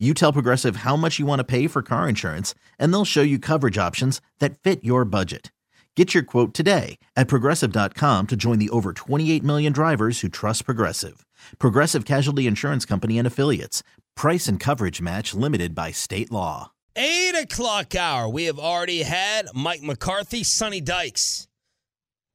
[0.00, 3.22] You tell Progressive how much you want to pay for car insurance, and they'll show
[3.22, 5.52] you coverage options that fit your budget.
[5.94, 10.64] Get your quote today at progressive.com to join the over 28 million drivers who trust
[10.64, 11.24] Progressive.
[11.60, 13.84] Progressive Casualty Insurance Company and Affiliates.
[14.16, 16.72] Price and coverage match limited by state law.
[16.96, 18.28] Eight o'clock hour.
[18.28, 21.46] We have already had Mike McCarthy, Sonny Dykes,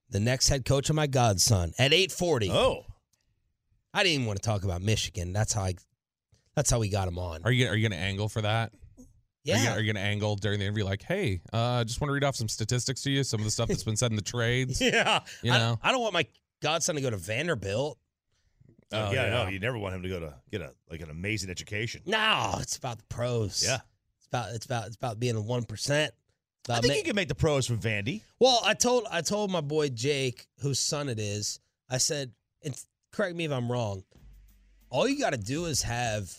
[0.10, 2.52] the next head coach of my godson at 840.
[2.52, 2.86] Oh,
[3.94, 5.34] I didn't even want to talk about Michigan.
[5.34, 5.76] That's how I
[6.60, 7.40] that's how we got him on.
[7.46, 8.74] Are you are you going to angle for that?
[8.74, 9.06] Are you,
[9.46, 9.64] yeah.
[9.64, 12.14] gonna- are you going to angle during the interview like, hey, uh, just want to
[12.14, 14.22] read off some statistics to you, some of the stuff that's been said in the
[14.36, 14.82] trades?
[14.82, 15.22] yeah.
[15.42, 15.80] You I- know?
[15.82, 16.26] I, don't want my
[16.62, 17.98] godson to go to Vanderbilt.
[18.92, 19.30] Oh, yeah, yeah.
[19.30, 22.02] no, you never want him to go to get a like an amazing education.
[22.06, 23.64] No, it's about the pros.
[23.66, 23.78] Yeah.
[24.18, 26.14] It's about it's about it's about being a one percent.
[26.70, 28.22] I think you can make the pros from Vandy.
[28.38, 32.34] Well, I told I told my boy Jake, whose son it is, I said,
[32.66, 32.76] and
[33.14, 34.04] correct me if I'm wrong.
[34.90, 36.36] All you got to do is have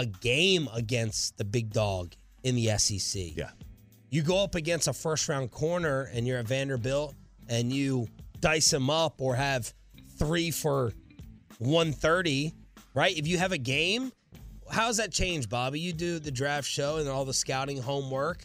[0.00, 3.36] a game against the big dog in the SEC.
[3.36, 3.50] Yeah.
[4.08, 7.14] You go up against a first round corner and you're at Vanderbilt
[7.48, 8.08] and you
[8.40, 9.72] dice him up or have
[10.18, 10.92] three for
[11.58, 12.54] 130,
[12.94, 13.16] right?
[13.16, 14.10] If you have a game,
[14.70, 15.80] how's that change, Bobby?
[15.80, 18.42] You do the draft show and all the scouting homework.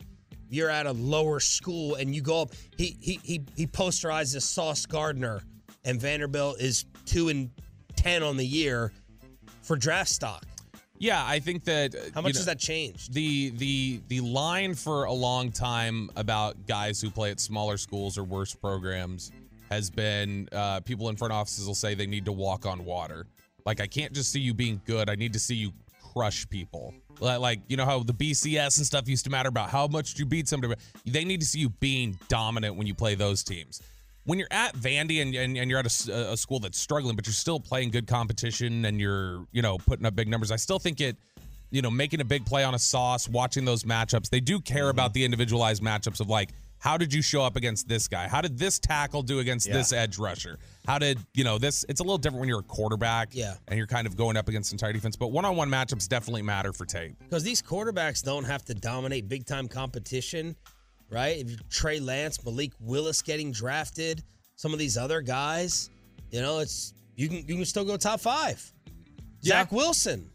[0.50, 2.54] You're at a lower school and you go up.
[2.78, 5.42] He he he he posterizes Sauce Gardner,
[5.84, 7.50] and Vanderbilt is two and
[7.96, 8.92] ten on the year
[9.64, 10.46] for draft stock.
[10.98, 11.94] Yeah, I think that.
[11.96, 13.14] uh, How much know, has that changed?
[13.14, 18.18] The the the line for a long time about guys who play at smaller schools
[18.18, 19.32] or worse programs
[19.70, 23.26] has been uh, people in front offices will say they need to walk on water.
[23.66, 25.10] Like I can't just see you being good.
[25.10, 25.72] I need to see you
[26.14, 26.94] crush people.
[27.20, 30.18] Li- Like you know how the BCS and stuff used to matter about how much
[30.18, 30.76] you beat somebody.
[31.06, 33.82] They need to see you being dominant when you play those teams.
[34.26, 37.34] When you're at Vandy and, and, and you're at a school that's struggling, but you're
[37.34, 41.00] still playing good competition and you're you know putting up big numbers, I still think
[41.00, 41.18] it
[41.72, 44.30] you know, making a big play on a sauce, watching those matchups.
[44.30, 45.14] They do care about mm-hmm.
[45.14, 48.28] the individualized matchups of like, how did you show up against this guy?
[48.28, 49.74] How did this tackle do against Yeah.
[49.74, 50.60] this edge rusher?
[50.86, 51.84] How did, you know, this?
[51.90, 53.56] It's a little different when you're a quarterback Yeah.
[53.68, 56.44] and you're kind of going up against entire defense, but one on one matchups definitely
[56.44, 57.16] matter for tape.
[57.20, 60.56] Because these quarterbacks don't have to dominate big time competition,
[61.10, 61.38] right?
[61.38, 64.24] If you Trey Lance, Malik Willis getting drafted,
[64.56, 65.90] some of these other guys,
[66.32, 68.72] you know, it's you can you can still go top five.
[69.44, 70.30] Zach Wilson.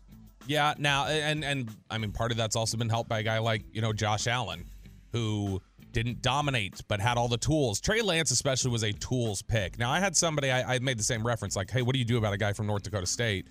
[0.46, 3.38] Yeah, now and and I mean part of that's also been helped by a guy
[3.38, 4.64] like, you know, Josh Allen,
[5.12, 5.60] who
[5.92, 7.80] didn't dominate but had all the tools.
[7.80, 9.78] Trey Lance especially was a tools pick.
[9.78, 12.04] Now I had somebody I, I made the same reference, like, hey, what do you
[12.04, 13.46] do about a guy from North Dakota State?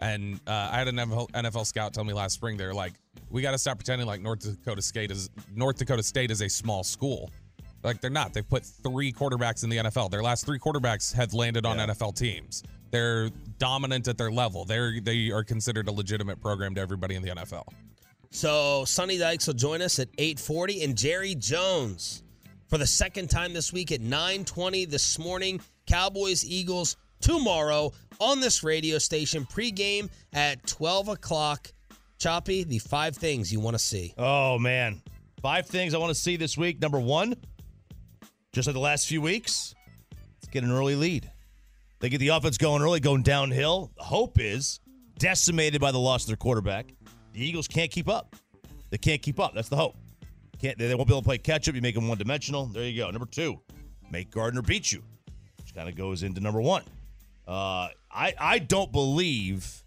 [0.00, 2.94] And uh, I had an NFL, NFL scout tell me last spring they're like,
[3.32, 6.48] we got to stop pretending like North Dakota State is North Dakota State is a
[6.48, 7.30] small school.
[7.82, 8.32] Like they're not.
[8.32, 10.10] They've put three quarterbacks in the NFL.
[10.10, 12.62] Their last three quarterbacks have landed on NFL teams.
[12.90, 14.64] They're dominant at their level.
[14.64, 17.64] They're they are considered a legitimate program to everybody in the NFL.
[18.30, 22.22] So Sonny Dykes will join us at 840 and Jerry Jones
[22.68, 25.60] for the second time this week at 920 this morning.
[25.86, 29.44] Cowboys, Eagles tomorrow on this radio station.
[29.44, 31.72] Pregame at 12 o'clock.
[32.22, 34.14] Choppy, the five things you want to see.
[34.16, 35.02] Oh man,
[35.40, 36.80] five things I want to see this week.
[36.80, 37.34] Number one,
[38.52, 39.74] just like the last few weeks,
[40.36, 41.28] let's get an early lead.
[41.98, 43.90] They get the offense going early, going downhill.
[43.96, 44.78] Hope is
[45.18, 46.94] decimated by the loss of their quarterback.
[47.32, 48.36] The Eagles can't keep up.
[48.90, 49.52] They can't keep up.
[49.52, 49.96] That's the hope.
[50.60, 51.74] Can't they won't be able to play catch up.
[51.74, 52.66] You make them one dimensional.
[52.66, 53.10] There you go.
[53.10, 53.58] Number two,
[54.12, 55.02] make Gardner beat you,
[55.58, 56.84] which kind of goes into number one.
[57.48, 59.81] Uh, I I don't believe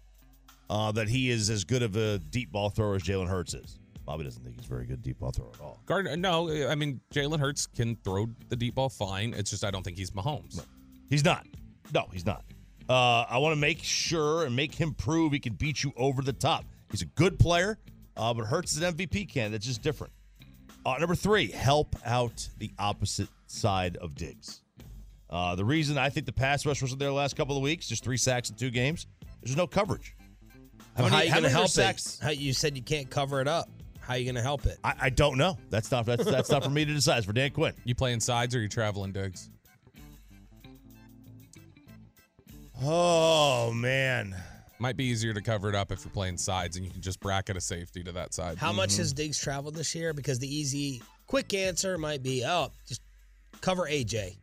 [0.70, 3.78] uh, that he is as good of a deep ball thrower as Jalen Hurts is.
[4.04, 5.80] Bobby doesn't think he's a very good deep ball thrower at all.
[5.86, 9.34] Gardner, no, I mean Jalen Hurts can throw the deep ball fine.
[9.34, 10.64] It's just I don't think he's Mahomes.
[11.10, 11.46] He's not.
[11.92, 12.44] No, he's not.
[12.88, 16.22] Uh, I want to make sure and make him prove he can beat you over
[16.22, 16.64] the top.
[16.90, 17.78] He's a good player,
[18.16, 19.52] uh, but Hurts is an MVP candidate.
[19.52, 20.12] That's just different.
[20.84, 24.62] Uh, number three, help out the opposite side of Diggs.
[25.28, 27.88] Uh, the reason I think the pass rush wasn't there the last couple of weeks,
[27.88, 29.08] just three sacks in two games,
[29.42, 30.14] there's no coverage.
[30.96, 32.18] How Well, many, how you going to many help sacks?
[32.20, 32.24] it?
[32.24, 33.68] How, you said you can't cover it up.
[34.00, 34.78] How are you going to help it?
[34.82, 35.58] I, I don't know.
[35.68, 37.18] That's not that's that's not for me to decide.
[37.18, 37.74] It's for Dan Quinn.
[37.84, 39.50] You playing sides or you traveling Diggs?
[42.82, 44.34] Oh man,
[44.78, 47.18] Might be easier to cover it up if you're playing sides and you can just
[47.20, 48.58] bracket a safety to that side.
[48.58, 48.98] How much mm-hmm.
[49.00, 50.12] has Diggs traveled this year?
[50.12, 53.00] Because the easy, quick answer might be, oh, just
[53.62, 54.36] cover AJ.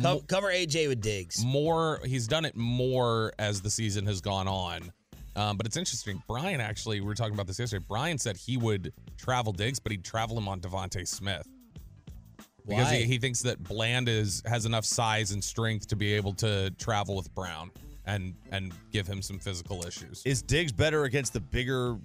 [0.00, 1.44] Co- Mo- cover AJ with Diggs.
[1.44, 4.92] more he's done it more as the season has gone on
[5.36, 6.22] um, but it's interesting.
[6.28, 7.84] Brian actually we were talking about this yesterday.
[7.88, 11.46] Brian said he would travel Diggs but he'd travel him on DeVonta Smith.
[12.66, 16.32] Because he, he thinks that bland is has enough size and strength to be able
[16.34, 17.72] to travel with brown
[18.04, 20.22] and and give him some physical issues.
[20.24, 21.98] Is Diggs better against the bigger?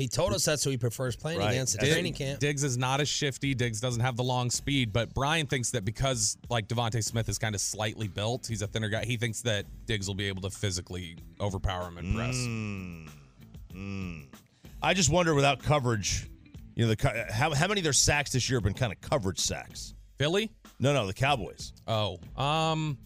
[0.00, 1.50] He told us that's who he prefers playing Right.
[1.52, 2.40] against at Dig- training camp.
[2.40, 3.54] Diggs is not as shifty.
[3.54, 7.38] Diggs doesn't have the long speed, but Brian thinks that because like DeVonta Smith is
[7.38, 9.04] kind of slightly built, he's a thinner guy.
[9.04, 12.34] He thinks that Diggs will be able to physically overpower him and press.
[13.74, 14.26] Mm.
[14.82, 16.28] I just wonder without coverage,
[16.74, 19.00] you know, the how how many of their sacks this year have been kind of
[19.00, 19.94] coverage sacks?
[20.18, 20.50] Philly?
[20.78, 21.72] No, no, the Cowboys.
[21.86, 22.98] Oh, um,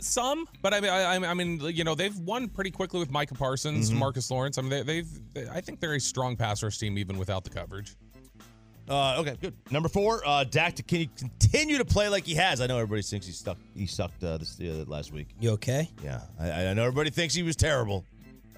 [0.00, 3.34] some, but I mean, I, I mean, you know, they've won pretty quickly with Micah
[3.34, 3.98] Parsons, Mm-hmm.
[3.98, 4.58] Marcus Lawrence.
[4.58, 7.44] I mean, they, they've, they, I think they're a strong pass rush team even without
[7.44, 7.96] the coverage.
[8.88, 9.54] Uh, okay, good.
[9.70, 12.60] Number four, uh, Dak to can he continue to play like he has?
[12.60, 13.56] I know everybody thinks he stuck.
[13.76, 15.28] He sucked uh, this uh, last week.
[15.40, 15.88] You okay?
[16.02, 18.04] Yeah, I, I know everybody thinks he was terrible,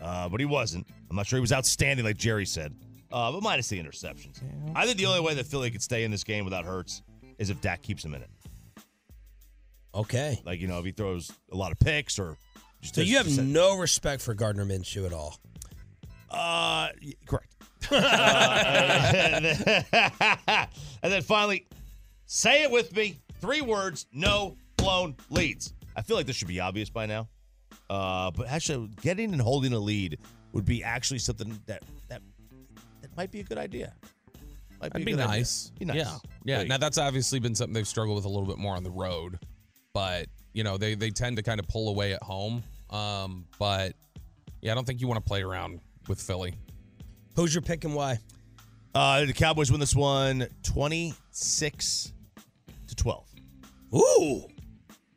[0.01, 0.87] uh, but he wasn't.
[1.11, 2.75] I'm not sure he was outstanding like Jerry said.
[3.13, 4.41] Uh, but minus the interceptions.
[4.75, 7.03] I think the only way that Philly could stay in this game without Hurts
[7.39, 8.31] is if Dak keeps him in it.
[9.95, 10.41] Okay.
[10.45, 12.37] Like you know, if he throws a lot of picks or.
[12.81, 15.39] Just So you have no respect for Gardner Minshew at all.
[16.31, 17.55] Uh, y- correct.
[17.91, 17.95] Uh,
[19.33, 19.75] and, then,
[21.03, 21.67] and then finally,
[22.27, 23.19] say it with me.
[23.41, 25.73] Three words: no blown leads.
[25.97, 27.29] I feel like this should be obvious by now.
[27.89, 30.19] Uh, but actually, getting and holding a lead
[30.53, 32.21] would be actually something that that
[33.01, 33.95] that might be a good idea.
[34.81, 35.27] Might That'd a be good idea.
[35.39, 35.71] nice.
[35.79, 35.97] Be nice.
[35.97, 36.59] Yeah, yeah.
[36.59, 38.91] Like, Now that's obviously been something they've struggled with a little bit more on the
[38.91, 39.39] road,
[39.95, 42.63] but you know they they tend to kind of pull away at home.
[42.91, 43.95] Um, but
[44.61, 46.55] yeah, I don't think you want to play around with Philly.
[47.37, 48.19] Who's your pick and why?
[48.95, 52.13] uh, the Cowboys win this one, twenty six
[52.89, 53.27] to twelve.
[53.95, 54.43] Ooh,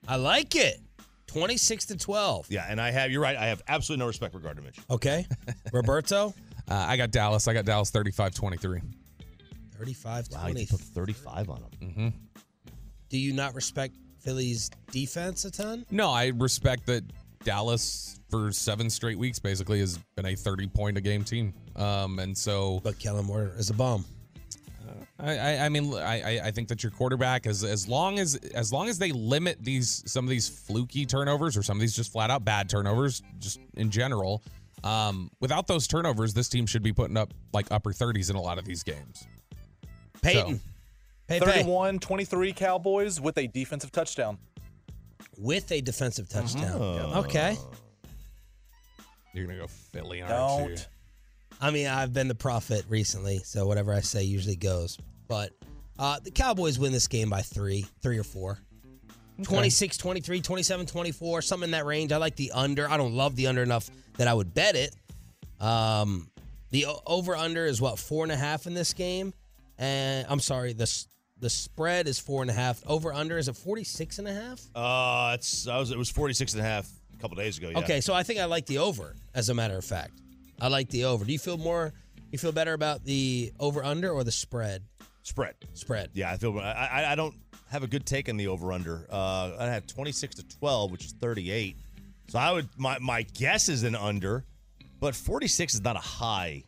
[0.07, 0.79] I like it.
[1.27, 2.47] 26 to 12.
[2.49, 3.11] Yeah, and I have.
[3.11, 3.35] You're right.
[3.35, 4.89] I have absolutely no respect for Gardner Minshew.
[4.89, 5.27] Okay.
[5.73, 6.33] Roberto,
[6.69, 7.47] Uh, I got Dallas.
[7.49, 8.81] I got Dallas 35-23.
[9.77, 10.65] 35 Wow, you 20.
[10.67, 12.13] put 35 on him.
[13.09, 13.97] Do you not respect
[14.27, 15.85] Philly's defense a ton?
[15.89, 17.01] No, I respect that
[17.45, 21.53] Dallas for seven straight weeks basically has been a 30 point a game team.
[21.77, 24.03] Um, and so But Kellen Moore is a bum.
[25.17, 28.71] I, I, I mean, I, I- think that your quarterback, as as long as as
[28.73, 32.11] long as they limit these some of these fluky turnovers or some of these just
[32.11, 34.43] flat out bad turnovers, just in general,
[34.83, 38.41] um, without those turnovers, this team should be putting up like upper 30s in a
[38.41, 39.25] lot of these games.
[40.21, 40.57] Peyton.
[40.57, 40.61] Pay,
[41.27, 41.39] pay.
[41.39, 44.37] 31 23 Cowboys with a defensive touchdown.
[45.37, 46.77] With a defensive touchdown.
[46.81, 47.19] Oh.
[47.25, 47.57] Okay.
[49.33, 50.75] You're gonna go Philly, aren't you?
[50.75, 50.87] Don't.
[51.59, 54.97] I mean, I've been the prophet recently, so whatever I say usually goes.
[55.27, 55.51] But
[55.99, 58.59] uh, the Cowboys win this game by three, three or four.
[59.43, 62.11] 26 23, 27 24, something in that range.
[62.11, 62.89] I like the under.
[62.89, 64.95] I don't love the under enough that I would bet it.
[65.59, 66.29] Um,
[66.71, 69.33] the over under is what, four and a half in this game?
[69.77, 71.07] And I'm sorry, the, s-
[71.39, 72.81] the spread is four and a half.
[72.87, 74.61] Over under is it 46 and a half?
[74.75, 77.69] Uh, it's I was it was 46 and a half a couple days ago.
[77.69, 77.79] Yeah.
[77.79, 80.19] Okay, so I think I like the over, as a matter of fact.
[80.59, 81.23] I like the over.
[81.25, 81.93] Do you feel more,
[82.31, 84.83] you feel better about the over under or the spread?
[85.23, 85.55] Spread.
[85.73, 86.09] Spread.
[86.13, 87.35] Yeah, I feel I I, I don't
[87.69, 89.05] have a good take on the over under.
[89.11, 91.75] Uh, I have 26 to 12, which is 38.
[92.29, 94.43] So I would my my guess is an under,
[94.99, 96.63] but 46 is not a high,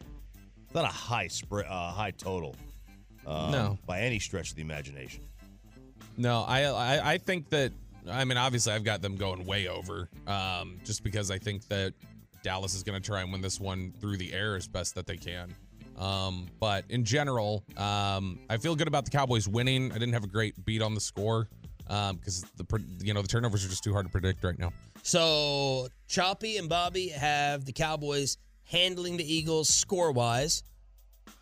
[0.74, 2.56] not a high spread, uh, high total.
[3.30, 3.78] Um, No.
[3.86, 5.24] by any stretch of the imagination.
[6.18, 7.72] No, I, I I think that
[8.10, 11.94] I mean obviously I've got them going way over, um, just because I think that
[12.44, 15.06] Dallas is going to try and win this one through the air as best that
[15.08, 15.54] they can.
[15.98, 19.92] Um, but in general, um, I feel good about the Cowboys winning.
[19.92, 21.48] I didn't have a great beat on the score
[21.88, 22.66] because the
[23.02, 24.72] you know the turnovers are just too hard to predict right now.
[25.04, 30.64] So Choppy and Bobby have the Cowboys handling the Eagles score wise.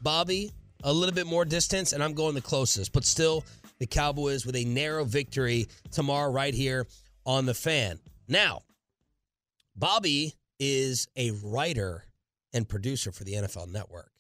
[0.01, 0.51] Bobby,
[0.83, 3.43] a little bit more distance, and I'm going the closest, but still
[3.79, 6.87] the Cowboys with a narrow victory tomorrow, right here
[7.25, 7.99] on the fan.
[8.27, 8.63] Now,
[9.75, 12.03] Bobby is a writer
[12.53, 14.11] and producer for the NFL Network.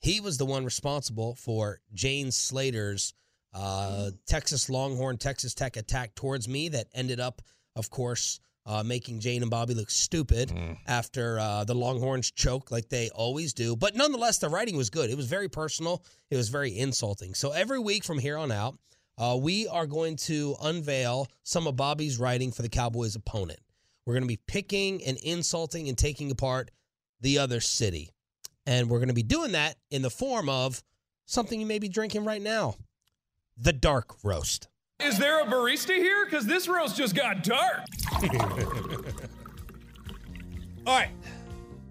[0.00, 3.14] He was the one responsible for Jane Slater's
[3.54, 7.42] uh, Texas Longhorn, Texas Tech attack towards me that ended up,
[7.74, 10.52] of course, uh, making Jane and Bobby look stupid
[10.86, 13.74] after uh, the Longhorns choke like they always do.
[13.74, 15.10] But nonetheless, the writing was good.
[15.10, 17.34] It was very personal, it was very insulting.
[17.34, 18.78] So every week from here on out,
[19.16, 23.58] uh, we are going to unveil some of Bobby's writing for the Cowboys' opponent.
[24.04, 26.70] We're going to be picking and insulting and taking apart
[27.20, 28.10] the other city.
[28.66, 30.82] And we're going to be doing that in the form of
[31.24, 32.76] something you may be drinking right now
[33.56, 34.68] the dark roast.
[35.00, 36.24] Is there a barista here?
[36.24, 37.84] Because this roast just got dark.
[40.86, 41.10] All right.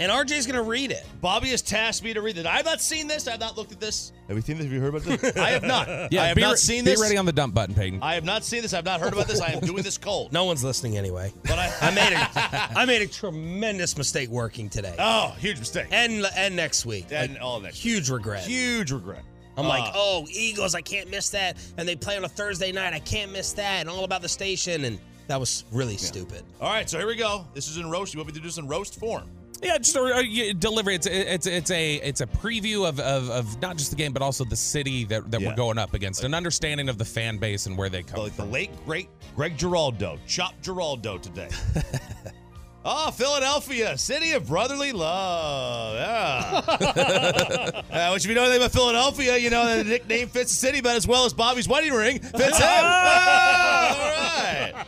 [0.01, 1.05] And RJ's going to read it.
[1.21, 2.45] Bobby has tasked me to read it.
[2.45, 3.25] I have not seen this.
[3.25, 4.11] I have not looked at this.
[4.27, 4.65] Have you seen this?
[4.65, 5.37] Have you heard about this?
[5.37, 5.87] I have not.
[6.11, 7.01] Yeah, I have be not re- seen be this.
[7.01, 7.99] ready on the dump button, Peyton.
[8.03, 8.73] I have not seen this.
[8.73, 9.39] I have not heard about this.
[9.39, 10.33] I am doing this cold.
[10.33, 11.31] No one's listening anyway.
[11.43, 14.95] But I, I made a I made a tremendous mistake working today.
[14.99, 15.87] Oh, huge mistake.
[15.91, 17.05] and and next week.
[17.11, 18.43] And Like, all next huge regret.
[18.43, 19.23] Huge regret.
[19.57, 21.57] I'm Uh, like, oh, Eagles, I can't miss that.
[21.77, 23.81] And they play on a Thursday night, I can't miss that.
[23.81, 24.85] And all about the station.
[24.85, 26.43] And that was really stupid.
[26.61, 27.45] All right, so here we go.
[27.53, 28.13] This is in roast.
[28.13, 29.29] You want me to do this in roast form?
[29.61, 30.93] Yeah, just a, a, delivery.
[30.93, 34.21] It's it's it's a it's a preview of, of, of not just the game, but
[34.21, 35.47] also the city that, that Yeah.
[35.49, 38.35] we're going up against, an understanding of the fan base and where they come Like
[38.35, 41.49] the late great Greg Giraldo, Chop Giraldo today.
[42.87, 45.95] oh, Philadelphia, city of brotherly love.
[45.95, 46.61] Yeah.
[47.91, 50.57] uh, which if you know anything about Philadelphia, you know that the nickname fits the
[50.57, 52.67] city about as well as Bobby's wedding ring fits him.
[52.89, 54.85] Ah, all right.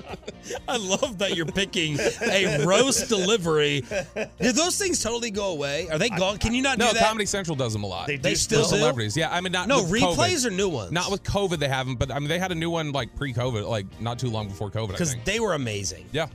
[0.67, 3.81] I love that you're picking a roast delivery.
[4.41, 5.87] Did those things totally go away?
[5.89, 6.37] Are they gone?
[6.37, 7.01] Can you not no, do that?
[7.01, 8.07] No, Comedy Central does them a lot.
[8.07, 8.69] They They still do?
[8.69, 9.15] celebrities.
[9.15, 10.45] Yeah, I mean not No, with replays COVID.
[10.47, 10.91] or new ones?
[10.91, 11.97] Not with COVID, they haven't.
[11.97, 14.69] But I mean, they had a new one like pre-COVID, like not too long before
[14.71, 14.89] COVID.
[14.89, 16.05] Because they were amazing.
[16.11, 16.27] yeah.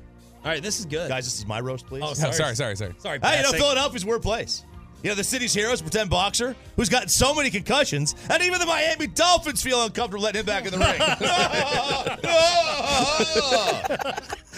[0.44, 1.08] All right, this is good.
[1.08, 2.02] Guys, this is my roast, please.
[2.04, 2.34] Oh, Oh, sorry.
[2.34, 2.94] sorry, sorry, sorry.
[2.98, 3.52] Sorry, Hey, you know.
[3.52, 4.64] Philadelphia's a weird place.
[5.02, 8.66] You know, the city's heroes, pretend boxer, who's gotten so many concussions, and even the
[8.66, 10.98] Miami Dolphins feel uncomfortable letting him back in the ring.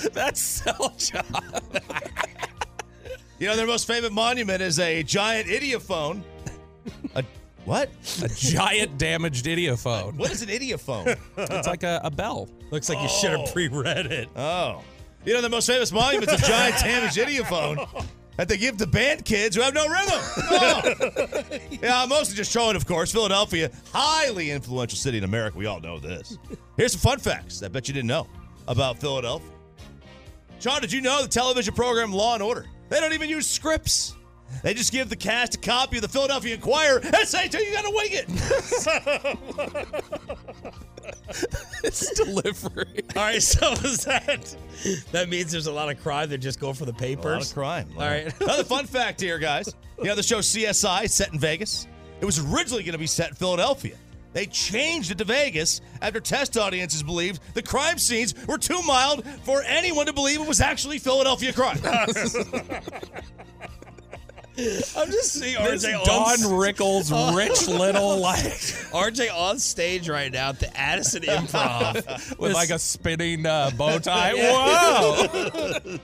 [0.13, 1.25] That's so job.
[3.39, 6.23] you know, their most famous monument is a giant idiophone.
[7.17, 7.25] A
[7.65, 7.91] what?
[8.23, 10.15] A giant damaged idiophone.
[10.15, 11.19] What is an idiophone?
[11.37, 12.49] It's like a, a bell.
[12.71, 13.53] Looks like you should have oh.
[13.53, 14.29] pre-read it.
[14.37, 14.83] Oh.
[15.27, 18.07] You know, the most famous monument's a giant damaged idiophone
[18.37, 21.61] that they give to band kids who have no rhythm.
[21.83, 23.13] Yeah, I'm mostly just trolling, of course.
[23.13, 25.59] Philadelphia, highly influential city in America.
[25.59, 26.39] We all know this.
[26.77, 28.29] Here's some fun facts I bet you didn't know
[28.69, 29.51] about Philadelphia.
[30.61, 32.67] Sean, did you know the television program Law and Order?
[32.89, 34.15] They don't even use scripts.
[34.63, 37.85] They just give the cast a copy of the Philadelphia Inquirer and say, "You got
[37.85, 38.29] to wing it."
[41.85, 43.03] It's delivery.
[43.15, 44.57] All right, so is that
[45.13, 47.25] that means there's a lot of crime that just go for the papers.
[47.25, 47.89] A lot of crime.
[47.97, 48.41] All right.
[48.41, 49.73] Another fun fact here, guys.
[49.99, 51.87] You know the show CSI set in Vegas?
[52.21, 53.97] It was originally going to be set in Philadelphia.
[54.33, 59.25] They changed it to Vegas after test audiences believed the crime scenes were too mild
[59.45, 61.79] for anyone to believe it was actually Philadelphia crime.
[64.59, 70.51] I'm just seeing This Don on, Rickles, Rich Little, like RJ on stage right now
[70.51, 74.33] at the Addison Improv with like a spinning uh, bow tie.
[74.37, 75.99] Whoa!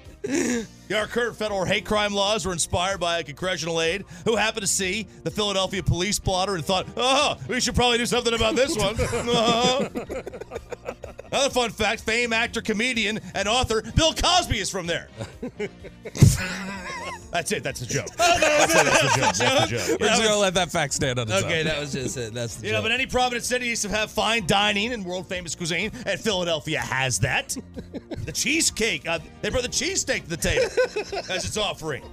[0.95, 4.69] Our current federal hate crime laws were inspired by a congressional aide who happened to
[4.69, 8.77] see the Philadelphia police blotter and thought, oh, we should probably do something about this
[8.77, 8.95] one.
[9.01, 9.89] Uh-huh.
[11.33, 15.09] Another fun fact fame actor, comedian, and author Bill Cosby is from there.
[17.33, 17.63] That's it.
[17.63, 18.07] That's a joke.
[18.17, 18.85] That's it.
[18.85, 19.35] That's a joke.
[19.35, 20.01] That's a joke.
[20.01, 21.45] We're just gonna let that fact stand on its own.
[21.45, 22.35] Okay, that was just it.
[22.35, 25.27] That's the You know, but any Providence city needs to have fine dining and world
[25.27, 27.57] famous cuisine, and Philadelphia has that.
[28.25, 30.67] the cheesecake, uh, they brought the cheesesteak to the table
[31.31, 32.05] as its offering.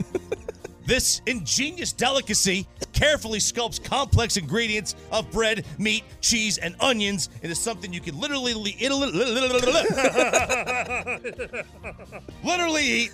[0.86, 7.94] This ingenious delicacy carefully sculpts complex ingredients of bread, meat, cheese, and onions into something
[7.94, 8.56] you can literally,
[12.44, 13.12] literally eat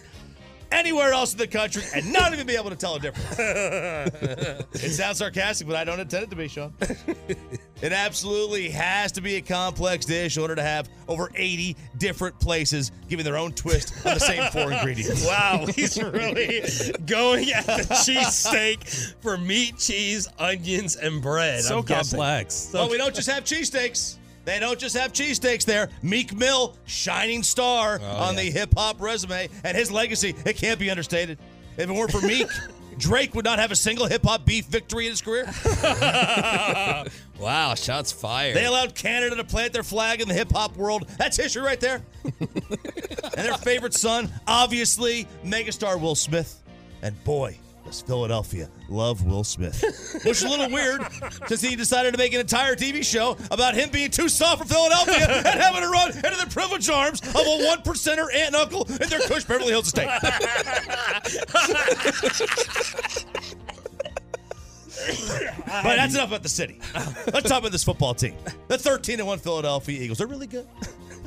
[0.71, 3.39] anywhere else in the country and not even be able to tell a difference.
[4.83, 6.73] it sounds sarcastic, but I don't intend it to be, Sean.
[7.81, 12.39] It absolutely has to be a complex dish in order to have over 80 different
[12.39, 15.25] places giving their own twist on the same four ingredients.
[15.25, 16.61] Wow, he's really
[17.05, 21.61] going at the cheesesteak for meat, cheese, onions, and bread.
[21.61, 22.17] So I'm guessing.
[22.17, 22.71] complex.
[22.73, 24.17] Well, we don't just have cheesesteaks.
[24.45, 25.89] They don't just have cheesesteaks there.
[26.01, 30.79] Meek Mill, shining star oh, on the hip hop resume, and his legacy, it can't
[30.79, 31.37] be understated.
[31.77, 32.47] If it weren't for Meek,
[32.97, 35.45] Drake would not have a single hip hop beef victory in his career.
[37.39, 38.55] Wow, shots fired.
[38.55, 41.07] They allowed Canada to plant their flag in the hip hop world.
[41.17, 42.01] That's history right there.
[42.39, 46.61] and their favorite son, obviously, megastar Will Smith.
[47.01, 47.57] And boy,
[47.91, 49.81] Philadelphia love Will Smith.
[50.25, 51.01] Which is a little weird
[51.47, 54.67] since he decided to make an entire TV show about him being too soft for
[54.73, 58.55] Philadelphia and having to run into the privileged arms of a one percenter aunt and
[58.55, 60.09] uncle in their Cush Beverly Hills estate.
[65.83, 66.79] But that's enough about the city.
[67.33, 68.35] Let's talk about this football team.
[68.67, 70.17] The 13 and 1 Philadelphia Eagles.
[70.17, 70.67] They're really good.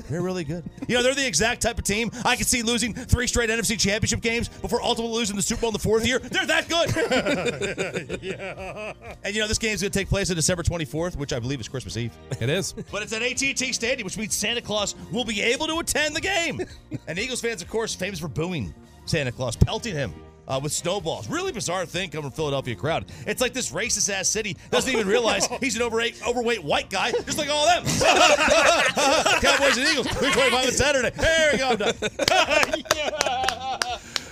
[0.08, 0.64] They're really good.
[0.86, 3.78] You know, they're the exact type of team I could see losing three straight NFC
[3.78, 6.18] championship games before ultimately losing the Super Bowl in the fourth year.
[6.18, 6.88] They're that good.
[9.24, 11.60] And you know, this game's going to take place on December 24th, which I believe
[11.60, 12.12] is Christmas Eve.
[12.40, 12.72] It is.
[12.72, 16.20] But it's at AT&T Stadium, which means Santa Claus will be able to attend the
[16.20, 16.60] game.
[17.06, 18.72] and Eagles fans, of course, famous for booing
[19.06, 20.14] Santa Claus, pelting him
[20.48, 21.28] uh, with snowballs.
[21.28, 23.04] Really bizarre thing coming from Philadelphia crowd.
[23.26, 27.12] It's like this racist ass city doesn't even realize he's an overweight, overweight white guy,
[27.12, 27.84] just like all them.
[29.40, 31.10] Cowboys and Eagles, 325 on Saturday.
[31.10, 31.68] There we go.
[31.68, 31.94] I'm done.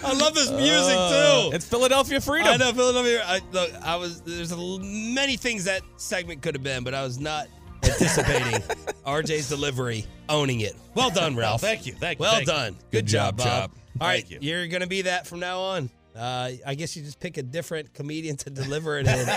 [0.05, 1.57] I love this music Uh, too.
[1.57, 2.53] It's Philadelphia freedom.
[2.53, 3.25] I know Philadelphia.
[3.27, 7.19] I, look, I was there's many things that segment could have been, but I was
[7.19, 7.49] not
[7.83, 8.61] anticipating
[9.05, 10.77] RJ's delivery, owning it.
[10.95, 11.61] Well done, Ralph.
[11.61, 11.95] Thank you.
[11.95, 12.23] Thank you.
[12.23, 12.53] Well thank you.
[12.53, 12.73] done.
[12.75, 13.47] Good, Good job, job, Bob.
[13.47, 13.71] Chop.
[14.01, 14.49] All right, Thank you.
[14.49, 15.91] you're gonna be that from now on.
[16.17, 19.29] Uh, I guess you just pick a different comedian to deliver it in.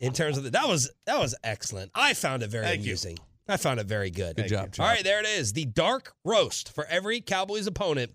[0.00, 1.90] in terms of the, that was that was excellent.
[1.94, 2.90] I found it very Thank you.
[2.90, 3.18] amusing.
[3.48, 4.36] I found it very good.
[4.36, 5.04] Good job, All Chop.
[5.04, 5.52] there it is.
[5.52, 8.12] The dark roast for every Cowboys opponent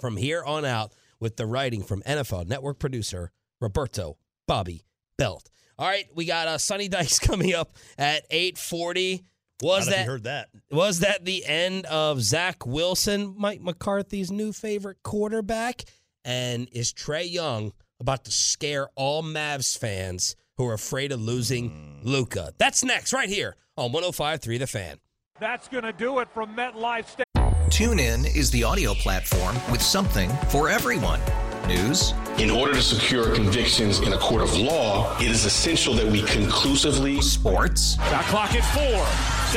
[0.00, 4.84] from here on out with the writing from NFL network producer Roberto Bobby
[5.16, 5.50] Belt.
[5.78, 9.24] All right, we got uh, Sonny Dykes coming up at 840.
[9.62, 10.48] Was I don't know if that heard that?
[10.70, 15.84] was that the end of Zach Wilson, Mike McCarthy's new favorite quarterback?
[16.24, 21.70] And is Trae Young about to scare all Mavs fans who are afraid of losing
[21.70, 22.08] hmm.
[22.08, 22.52] Luka?
[22.58, 24.98] That's next, right here on 105.3 The Fan.
[25.40, 27.26] That's going to do it from MetLife Stadium.
[27.70, 31.20] TuneIn is the audio platform with something for everyone.
[31.66, 36.06] News, In order to secure convictions in a court of law, it is essential that
[36.06, 39.04] we conclusively sports, Shot clock at four.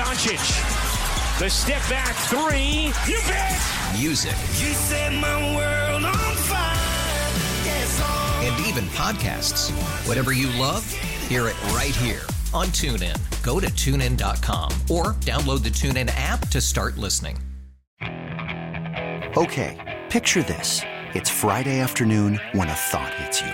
[0.01, 1.39] Doncic.
[1.39, 2.93] The step back three.
[3.11, 3.59] You bet.
[3.99, 4.31] music,
[4.61, 5.84] You set my world on fire.
[5.84, 5.84] and
[8.65, 9.71] even podcasts.
[10.07, 10.91] Whatever you love,
[11.27, 12.21] hear it right here
[12.53, 13.17] on TuneIn.
[13.43, 17.37] Go to tunein.com or download the TuneIn app to start listening.
[19.37, 20.81] Okay, picture this.
[21.13, 23.51] It's Friday afternoon when a thought hits you.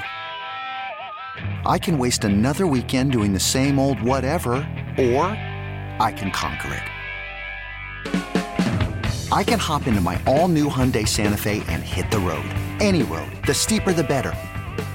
[1.65, 4.51] I can waste another weekend doing the same old whatever,
[4.97, 5.25] or
[5.99, 6.83] I can conquer it.
[9.31, 12.45] I can hop into my all new Hyundai Santa Fe and hit the road.
[12.79, 13.31] Any road.
[13.47, 14.35] The steeper, the better.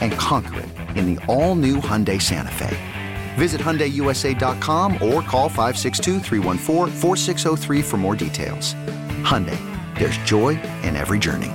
[0.00, 2.76] And conquer it in the all new Hyundai Santa Fe.
[3.34, 8.74] Visit HyundaiUSA.com or call 562-314-4603 for more details.
[9.22, 9.58] Hyundai,
[9.98, 10.50] there's joy
[10.82, 11.50] in every journey.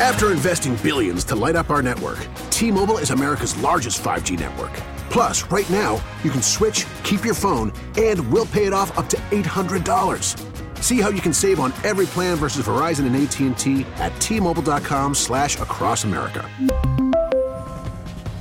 [0.00, 4.72] After investing billions to light up our network, T-Mobile is America's largest 5G network.
[5.10, 9.08] Plus, right now, you can switch, keep your phone, and we'll pay it off up
[9.08, 10.47] to $800.
[10.80, 15.58] See how you can save on every plan versus Verizon and AT&T at T-Mobile.com slash
[15.60, 16.48] across America.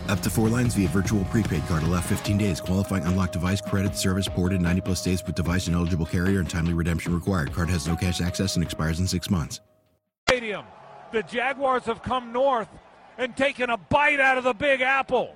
[0.09, 1.83] Up to four lines via virtual prepaid card.
[1.83, 2.61] Allow 15 days.
[2.61, 6.49] Qualifying unlocked device credit service ported 90 plus days with device and eligible carrier and
[6.49, 7.51] timely redemption required.
[7.53, 9.59] Card has no cash access and expires in six months.
[10.29, 10.65] Stadium.
[11.11, 12.69] The Jaguars have come north
[13.17, 15.35] and taken a bite out of the Big Apple.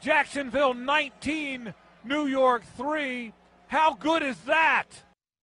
[0.00, 3.32] Jacksonville 19, New York 3.
[3.66, 4.86] How good is that?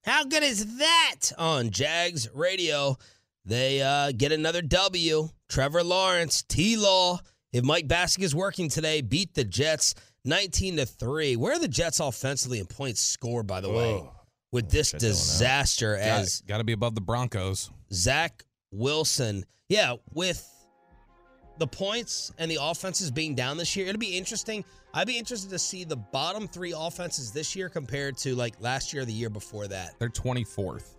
[0.06, 2.96] How good is that on Jags Radio?
[3.44, 5.30] They uh, get another W.
[5.50, 7.20] Trevor Lawrence, T Law.
[7.52, 11.38] If Mike Bacsik is working today, beat the Jets 19 to 3.
[11.38, 14.04] Where are the Jets offensively in points scored, by the way,
[14.52, 17.72] with this disaster as Got to be above the Broncos.
[17.92, 19.44] Zach Wilson.
[19.70, 20.48] Yeah, with
[21.58, 24.64] the points and the offenses being down this year, it'll be interesting.
[24.94, 28.94] I'd be interested to see the bottom three offenses this year compared to like last
[28.94, 29.94] year or the year before that.
[30.00, 30.96] They're 24th.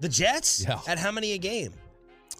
[0.00, 0.64] The Jets?
[0.66, 0.80] Yeah.
[0.88, 1.72] At how many a game?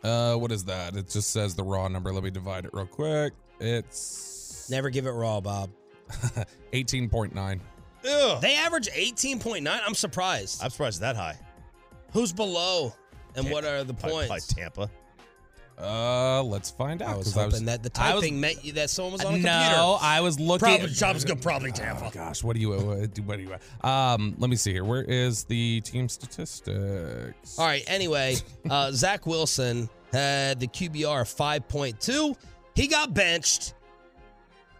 [0.03, 0.97] Uh, what is that?
[0.97, 2.13] It just says the raw number.
[2.13, 3.35] Let me divide it real quick.
[3.59, 5.71] It's Never give it raw, Bob.
[6.73, 7.61] 18.9.
[8.03, 9.81] They average 18.9.
[9.87, 10.63] I'm surprised.
[10.63, 11.39] I'm surprised that high.
[12.13, 12.95] Who's below?
[13.37, 14.53] And what are the Probably- points?
[14.53, 14.91] probably Tampa.
[15.83, 17.15] Uh, let's find out.
[17.15, 19.39] I was hoping that the I was- typing meant you, that someone was on a
[19.39, 19.99] no, computer.
[20.05, 20.59] I was looking.
[20.97, 22.07] Probably, good, probably Tampa.
[22.07, 23.23] Oh, gosh, what do you what do?
[23.23, 23.89] What do you?
[23.89, 24.85] Um, let me see here.
[24.85, 27.59] Where is the team statistics?
[27.59, 27.83] All right.
[27.87, 28.37] Anyway,
[28.69, 32.37] uh, Zach Wilson had the QBR 5.2.
[32.75, 33.75] He got benched.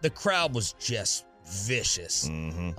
[0.01, 2.27] The crowd was just vicious.
[2.27, 2.29] I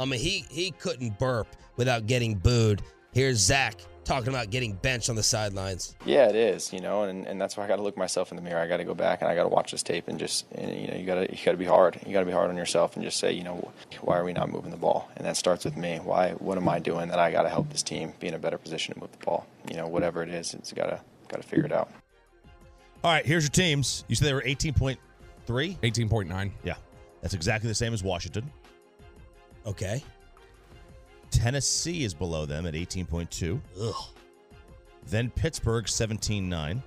[0.05, 2.83] mean, he he couldn't burp without getting booed.
[3.13, 5.95] Here's Zach talking about getting benched on the sidelines.
[6.05, 8.37] Yeah, it is, you know, and, and that's why I got to look myself in
[8.37, 8.61] the mirror.
[8.61, 10.75] I got to go back and I got to watch this tape and just, and,
[10.81, 12.01] you know, you got to you got to be hard.
[12.07, 14.33] You got to be hard on yourself and just say, you know, why are we
[14.33, 15.11] not moving the ball?
[15.17, 16.01] And that starts with me.
[16.03, 16.33] Why?
[16.33, 18.59] What am I doing that I got to help this team be in a better
[18.59, 19.47] position to move the ball?
[19.71, 21.91] You know, whatever it is, it's got to got to figure it out.
[23.05, 24.05] All right, here's your teams.
[24.09, 24.97] You said they were 18.3?
[25.49, 26.51] 18.9.
[26.63, 26.75] Yeah.
[27.21, 28.51] That's exactly the same as Washington.
[29.67, 30.03] Okay.
[31.43, 33.61] Tennessee is below them at 18.2.
[33.81, 33.95] Ugh.
[35.09, 36.81] Then Pittsburgh 17.9.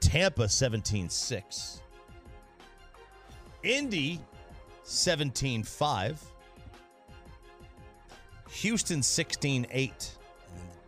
[0.00, 1.80] Tampa 17.6.
[3.62, 4.18] Indy
[4.82, 6.16] 17.5.
[8.48, 10.10] Houston 16.8.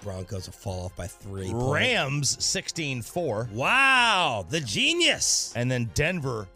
[0.00, 1.50] Broncos will fall off by three.
[1.52, 3.50] Rams 16-4.
[3.52, 5.52] Wow, the genius.
[5.54, 6.48] And then Denver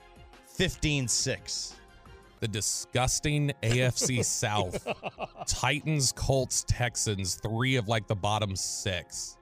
[0.57, 1.75] 15-6.
[2.43, 4.85] The disgusting AFC South.
[5.47, 9.37] Titans, Colts, Texans, three of like the bottom six.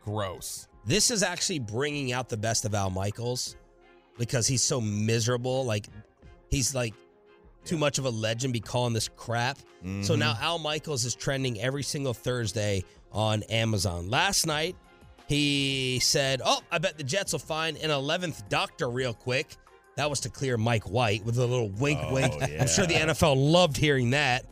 [0.00, 0.68] Gross.
[0.84, 3.56] This is actually bringing out the best of Al Michaels
[4.16, 5.64] because he's so miserable.
[5.64, 5.88] Like,
[6.48, 6.94] he's like
[7.64, 9.58] too much of a legend be calling this crap.
[10.02, 10.18] So Mhm.
[10.20, 14.08] now Al Michaels is trending every single Thursday on Amazon.
[14.08, 14.76] Last night,
[15.26, 19.56] he said, Oh, I bet the Jets will find an 11th doctor real quick.
[19.96, 22.34] That was to clear Mike White with a little wink, Oh, wink.
[22.60, 22.94] I'm sure the.
[22.94, 24.44] NFL loved hearing that.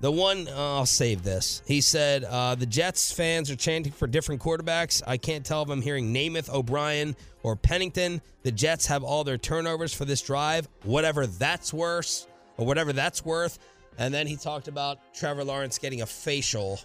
[0.00, 1.62] The one, uh, I'll save this.
[1.66, 5.02] He said, uh, the Jets fans are chanting for different quarterbacks.
[5.06, 8.22] I can't tell if I'm hearing Namath, O'Brien, or Pennington.
[8.42, 12.26] The Jets have all their turnovers for this drive, whatever that's worse,
[12.56, 13.58] or whatever that's worth.
[13.98, 16.80] And then he talked about Trevor Lawrence getting a facial.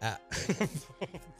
[0.00, 0.20] At-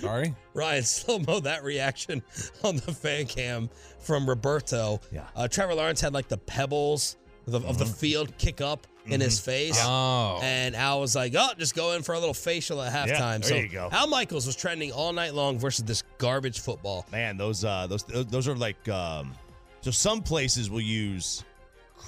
[0.00, 0.34] Sorry?
[0.54, 2.22] Ryan, slow mo that reaction
[2.64, 5.00] on the fan cam from Roberto.
[5.10, 5.26] Yeah.
[5.36, 9.20] Uh, Trevor Lawrence had like the pebbles of the, of the field kick up in
[9.20, 9.78] his face.
[9.82, 10.38] Oh.
[10.42, 13.08] And Al was like, oh, just go in for a little facial at halftime.
[13.08, 13.88] Yeah, there so you go.
[13.90, 17.06] Al Michaels was trending all night long versus this garbage football.
[17.10, 19.32] Man, those uh those those are like um
[19.80, 21.44] so some places will use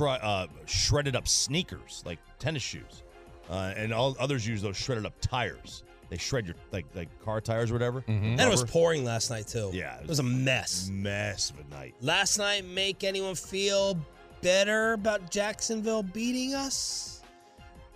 [0.01, 3.03] uh, shredded up sneakers like tennis shoes.
[3.51, 5.85] Uh, and all others use those shredded up tires.
[6.11, 8.05] They shred your like like car tires or whatever.
[8.07, 9.71] And it was pouring last night, too.
[9.73, 10.89] Yeah, It was a mess.
[10.93, 11.95] mess of a night.
[12.01, 13.99] Last night make anyone feel
[14.43, 17.23] better about Jacksonville beating us?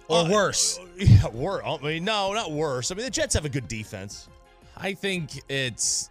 [0.09, 0.81] Or Uh, worse?
[0.97, 1.63] Yeah, worse.
[1.67, 2.91] I mean, no, not worse.
[2.91, 4.29] I mean, the Jets have a good defense.
[4.77, 6.09] I think it's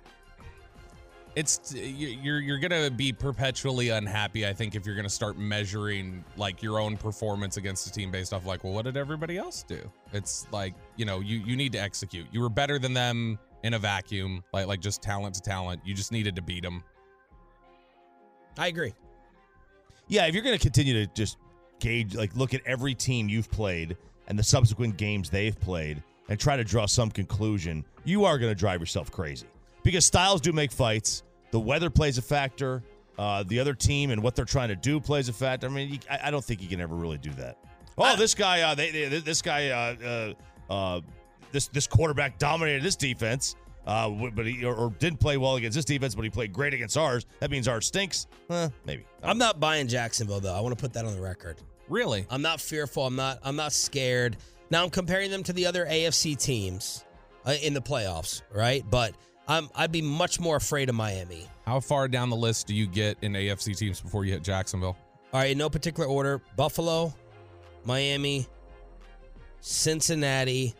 [1.37, 4.47] it's you- you're you're gonna be perpetually unhappy.
[4.47, 8.33] I think if you're gonna start measuring like your own performance against a team based
[8.33, 9.79] off like, well, what did everybody else do?
[10.13, 12.25] It's like you know you you need to execute.
[12.31, 15.79] You were better than them in a vacuum, like like just talent to talent.
[15.85, 16.83] You just needed to beat them.
[18.57, 18.93] I agree.
[20.07, 21.37] Yeah, if you're going to continue to just
[21.79, 23.95] gauge, like, look at every team you've played
[24.27, 28.49] and the subsequent games they've played and try to draw some conclusion, you are going
[28.49, 29.45] to drive yourself crazy
[29.83, 31.23] because styles do make fights.
[31.57, 32.83] The weather plays a factor.
[33.17, 35.65] Uh, the other team and what they're trying to do plays a factor.
[35.65, 37.57] I mean, you, I, I don't think you can ever really do that.
[37.97, 40.35] Oh, this guy, uh, they, they, this guy, uh,
[40.69, 41.01] uh, uh,
[41.51, 43.55] this this quarterback dominated this defense,
[43.87, 46.75] uh, but he or, or didn't play well against this defense, but he played great
[46.75, 47.25] against ours.
[47.39, 48.27] That means ours stinks.
[48.51, 49.03] Eh, maybe.
[49.23, 50.53] I'm not buying Jacksonville though.
[50.53, 51.57] I want to put that on the record.
[51.89, 52.27] Really?
[52.29, 53.07] I'm not fearful.
[53.07, 53.39] I'm not.
[53.43, 54.37] I'm not scared.
[54.69, 57.03] Now I'm comparing them to the other AFC teams
[57.47, 58.85] uh, in the playoffs, right?
[58.87, 59.15] But
[59.47, 59.69] I'm.
[59.75, 61.47] I'd be much more afraid of Miami.
[61.65, 64.97] How far down the list do you get in AFC teams before you hit Jacksonville?
[65.33, 67.13] All right, in no particular order: Buffalo,
[67.85, 68.47] Miami,
[69.61, 70.73] Cincinnati,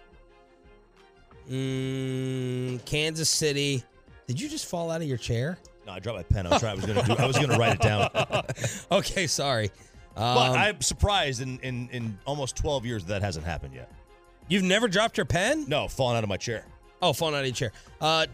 [1.50, 3.84] mm, Kansas City.
[4.28, 5.58] Did you just fall out of your chair?
[5.86, 6.46] No, I dropped my pen.
[6.48, 6.72] I was trying.
[6.74, 7.14] I was gonna do.
[7.14, 8.10] I was gonna write it down.
[8.92, 9.72] okay, sorry.
[10.16, 13.90] but Um, I'm surprised in, in in almost 12 years that hasn't happened yet.
[14.50, 15.66] You've never dropped your pen?
[15.68, 16.66] No, falling out of my chair.
[17.02, 17.72] Oh, falling out of your chair.
[18.02, 18.26] Uh,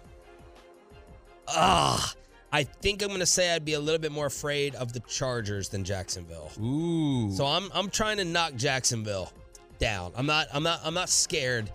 [1.48, 2.14] ah,
[2.52, 5.70] I think I'm gonna say I'd be a little bit more afraid of the Chargers
[5.70, 6.52] than Jacksonville.
[6.62, 7.32] Ooh.
[7.32, 9.32] So I'm I'm trying to knock Jacksonville
[9.80, 10.12] down.
[10.16, 11.72] I'm not I'm not I'm not scared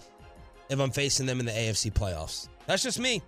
[0.69, 2.49] if I'm facing them in the AFC playoffs.
[2.67, 3.23] That's just me.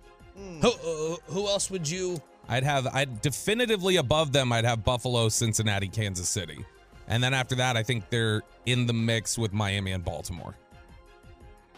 [0.61, 2.21] Who uh, who else would you?
[2.47, 4.51] I'd have I'd definitively above them.
[4.51, 6.65] I'd have Buffalo, Cincinnati, Kansas City,
[7.07, 10.55] and then after that, I think they're in the mix with Miami and Baltimore.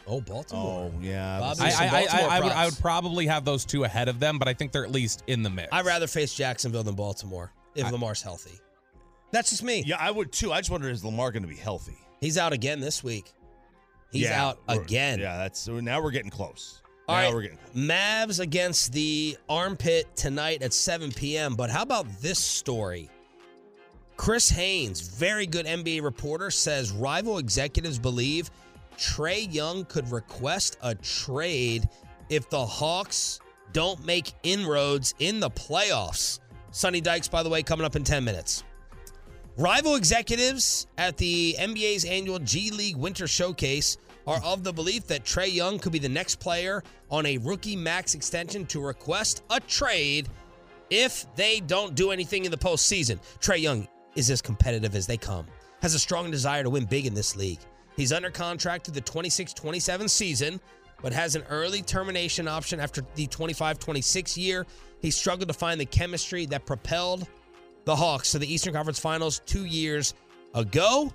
[0.07, 0.91] Oh, Baltimore.
[0.93, 1.39] Oh yeah.
[1.39, 4.19] Bobby, I, I, I, Baltimore I would I would probably have those two ahead of
[4.19, 5.69] them, but I think they're at least in the mix.
[5.71, 8.59] I'd rather face Jacksonville than Baltimore if Lamar's healthy.
[9.31, 9.83] That's just me.
[9.85, 10.51] Yeah, I would too.
[10.51, 11.97] I just wonder is Lamar going to be healthy?
[12.21, 13.31] He's out again this week.
[14.11, 15.19] He's Yeah, out again.
[15.19, 16.81] Yeah, that's now we're getting close.
[17.07, 17.57] All now right, we're getting.
[17.75, 21.55] Mavs against the Armpit tonight at 7 p.m.
[21.55, 23.09] But how about this story?
[24.15, 28.51] Chris Haynes, very good NBA reporter, says rival executives believe
[28.97, 31.87] Trae Young could request a trade
[32.29, 33.39] if the Hawks
[33.71, 36.39] don't make inroads in the playoffs.
[36.71, 38.63] Sonny Dykes, by the way, coming up in 10 minutes.
[39.57, 45.23] Rival executives at the NBA's annual G League Winter Showcase are of the belief that
[45.23, 49.59] Trae Young could be the next player on a rookie max extension to request a
[49.59, 50.27] trade
[50.89, 53.19] if they don't do anything in the postseason.
[53.39, 55.45] Trae Young is as competitive as they come,
[55.81, 57.59] has a strong desire to win big in this league.
[57.95, 60.59] He's under contract through the 26 27 season,
[61.01, 64.65] but has an early termination option after the 25 26 year.
[64.99, 67.27] He struggled to find the chemistry that propelled
[67.85, 70.13] the Hawks to the Eastern Conference Finals two years
[70.55, 71.13] ago.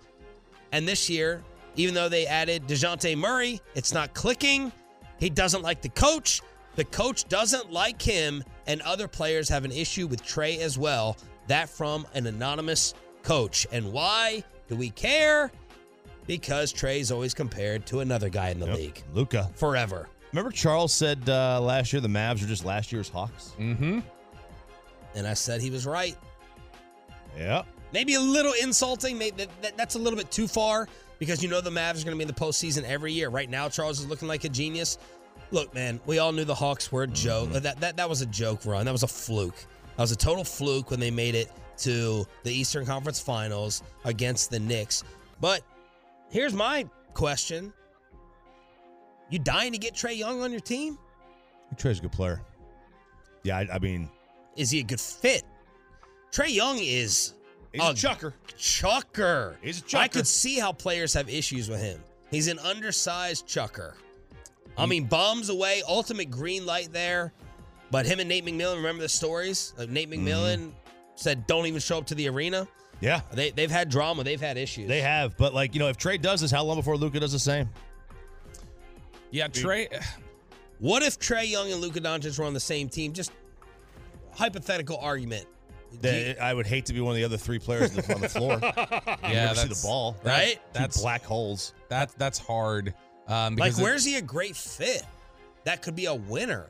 [0.73, 1.43] And this year,
[1.77, 4.73] even though they added DeJounte Murray, it's not clicking.
[5.19, 6.43] He doesn't like the coach.
[6.77, 11.17] The coach doesn't like him, and other players have an issue with Trae as well.
[11.49, 13.67] That from an anonymous coach.
[13.73, 15.51] And why do we care?
[16.29, 19.03] Because Trae's always compared to another guy in the league.
[19.15, 19.51] Luka.
[19.57, 20.09] Forever.
[20.33, 23.57] Remember Charles said uh, last year the Mavs are just last year's Hawks?
[23.59, 23.99] Mm-hmm.
[25.17, 26.17] And I said he was right.
[27.37, 27.63] Yeah.
[27.93, 29.17] Maybe a little insulting.
[29.19, 30.87] Maybe that, that- that's a little bit too far
[31.19, 33.31] because you know the Mavs are going to be in the postseason every year.
[33.31, 34.99] Right now, Charles is looking like a genius.
[35.51, 37.51] Look, man, we all knew the Hawks were a joke.
[37.53, 38.85] That, that that was a joke run.
[38.85, 39.57] That was a fluke.
[39.97, 44.51] That was a total fluke when they made it to the Eastern Conference Finals against
[44.51, 45.05] the Knicks.
[45.41, 45.63] But
[46.31, 47.73] here's my question:
[49.31, 50.99] You dying to get Trae Young on your team?
[51.77, 52.41] Trae's a good player.
[53.45, 54.09] Yeah, I, I mean,
[54.57, 55.45] Is he a good fit?
[56.33, 57.35] Trae Young is
[57.73, 58.35] He's a chucker.
[58.57, 59.57] Chucker.
[59.63, 60.03] He's a chucker.
[60.03, 62.01] I could see how players have issues with him.
[62.31, 63.95] He's an undersized chucker.
[64.77, 67.33] I mean, bombs away, ultimate green light there.
[67.91, 69.73] But him and Nate McMillan, remember the stories?
[69.79, 70.27] Like Nate Mm-hmm.
[70.27, 70.73] McMillan
[71.15, 72.67] said, "Don't even show up to the arena."
[73.01, 74.25] Yeah, They they've had drama.
[74.25, 74.89] They've had issues.
[74.89, 75.37] they have.
[75.37, 77.69] But, like, you know, if Trae does this, how long before Luka does the same?
[79.31, 79.89] Yeah, Trae.
[80.81, 83.13] What if Trae Young and Luka Doncic were on the same team?
[83.13, 83.31] Just
[84.33, 85.47] hypothetical argument.
[86.03, 88.21] That I would hate to be one of the other three players on the- on
[88.21, 88.59] the floor.
[89.29, 90.17] You Yeah, never see that's- the ball.
[90.25, 90.55] right?
[90.55, 91.73] Two That's- black holes.
[91.89, 92.95] That that's hard.
[93.27, 95.03] Um, Like, because it- where's he a great fit?
[95.65, 96.67] That could be a winner.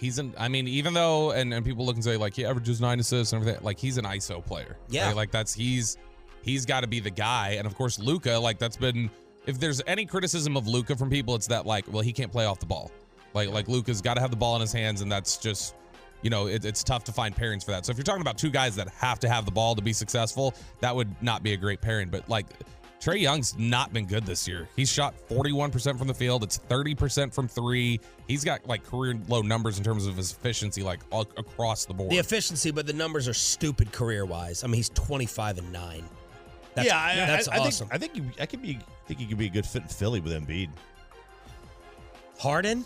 [0.00, 0.32] He's an.
[0.38, 3.34] I mean, even though and, and people look and say like he averages nine assists
[3.34, 4.78] and everything, like he's an ISO player.
[4.88, 5.08] Yeah.
[5.08, 5.16] right?
[5.16, 5.98] like that's he's
[6.40, 7.56] he's got to be the guy.
[7.58, 9.10] And of course, Luka, like that's been.
[9.44, 12.46] If there's any criticism of Luka from people, it's that like, well, he can't play
[12.46, 12.90] off the ball.
[13.34, 15.74] Like like Luka's got to have the ball in his hands, and that's just.
[16.22, 17.86] You know, it, it's tough to find pairings for that.
[17.86, 19.94] So if you're talking about two guys that have to have the ball to be
[19.94, 22.10] successful, that would not be a great pairing.
[22.10, 22.44] But like
[23.00, 24.68] Trae Young's not been good this year.
[24.76, 26.44] He's shot 41% from the field.
[26.44, 27.98] It's 30% from three.
[28.28, 31.94] He's got like career low numbers in terms of his efficiency, like all across the
[31.94, 32.10] board.
[32.10, 34.62] The efficiency, but the numbers are stupid career wise.
[34.64, 36.04] I mean, he's 25 and 9.
[36.74, 37.88] That's, yeah, I, that's I, I awesome.
[37.88, 39.82] think I think you, I could be I think he could be a good fit
[39.82, 40.68] in Philly with Embiid.
[42.38, 42.84] Harden?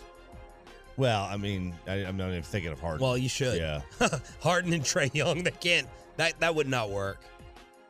[0.97, 3.05] Well, I mean, I, I'm not even thinking of Harden.
[3.05, 3.59] Well, you should.
[3.59, 3.83] Yeah.
[4.41, 5.89] Harden and Trae Young, they can't.
[6.17, 7.19] That that would not work.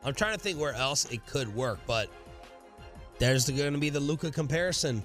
[0.05, 2.09] I'm trying to think where else it could work, but
[3.17, 5.01] there's going to be the Luka comparison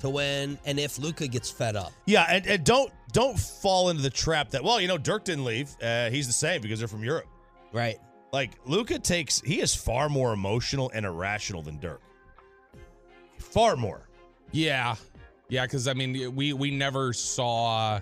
[0.00, 1.92] to when and if Luka gets fed up.
[2.06, 5.44] Yeah, and, and don't don't fall into the trap that well, you know, Dirk didn't
[5.44, 5.70] leave.
[5.82, 7.26] Uh, he's the same because they're from Europe.
[7.72, 7.98] Right.
[8.32, 12.02] Like Luka takes he is far more emotional and irrational than Dirk.
[13.38, 14.08] Far more.
[14.52, 14.96] Yeah,
[15.48, 18.00] yeah, because I mean, we we never saw.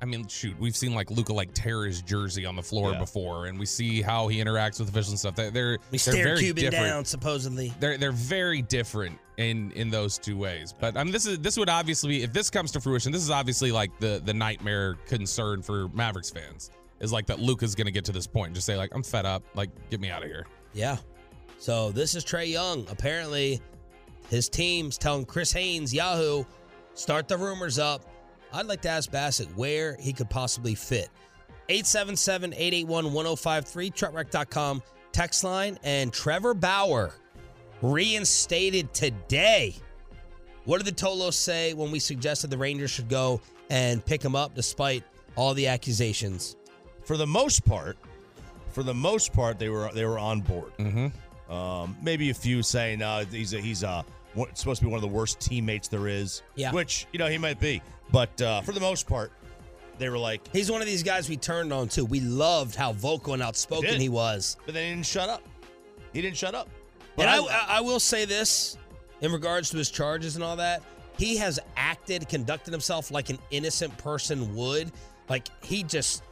[0.00, 2.98] I mean, shoot, we've seen like Luka like tear his jersey on the floor Yeah.
[3.00, 5.34] before, and we see how he interacts with officials and stuff.
[5.34, 6.86] They're they're, We they're very Cuban different.
[6.86, 7.72] down, supposedly.
[7.80, 10.72] They're they're very different in in those two ways.
[10.78, 13.10] But I mean, this is this would obviously be if this comes to fruition.
[13.12, 17.74] This is obviously like the the nightmare concern for Mavericks fans is like that Luka's
[17.74, 20.00] going to get to this point and just say like I'm fed up, like get
[20.00, 20.46] me out of here.
[20.74, 20.96] Yeah.
[21.58, 22.86] So this is Trae Young.
[22.90, 23.60] Apparently,
[24.30, 26.44] his team's telling Chris Haynes, Yahoo,
[26.94, 28.04] start the rumors up.
[28.52, 31.10] I'd like to ask Bassett where he could possibly fit.
[31.68, 34.82] 877 881 1053, truckwreck.com
[35.12, 35.78] text line.
[35.82, 37.12] And Trevor Bauer
[37.82, 39.74] reinstated today.
[40.64, 44.34] What did the Tolos say when we suggested the Rangers should go and pick him
[44.34, 45.04] up despite
[45.36, 46.56] all the accusations?
[47.04, 47.96] For the most part,
[48.72, 50.72] for the most part, they were they were on board.
[50.78, 51.52] Mm-hmm.
[51.52, 54.02] Um, maybe a few saying uh, he's a, he's uh,
[54.54, 56.42] supposed to be one of the worst teammates there is.
[56.54, 56.72] Yeah.
[56.72, 59.32] Which you know he might be, but uh, for the most part,
[59.98, 62.04] they were like, He's one of these guys we turned on to.
[62.04, 64.00] We loved how vocal and outspoken Did.
[64.00, 64.56] he was.
[64.64, 65.42] but they didn't shut up.
[66.12, 66.68] He didn't shut up.
[67.16, 68.78] But And I, I, I will say this
[69.20, 70.82] in regards to his charges and all that.
[71.18, 74.92] He has acted, conducted himself like an innocent person would.
[75.28, 76.22] Like he just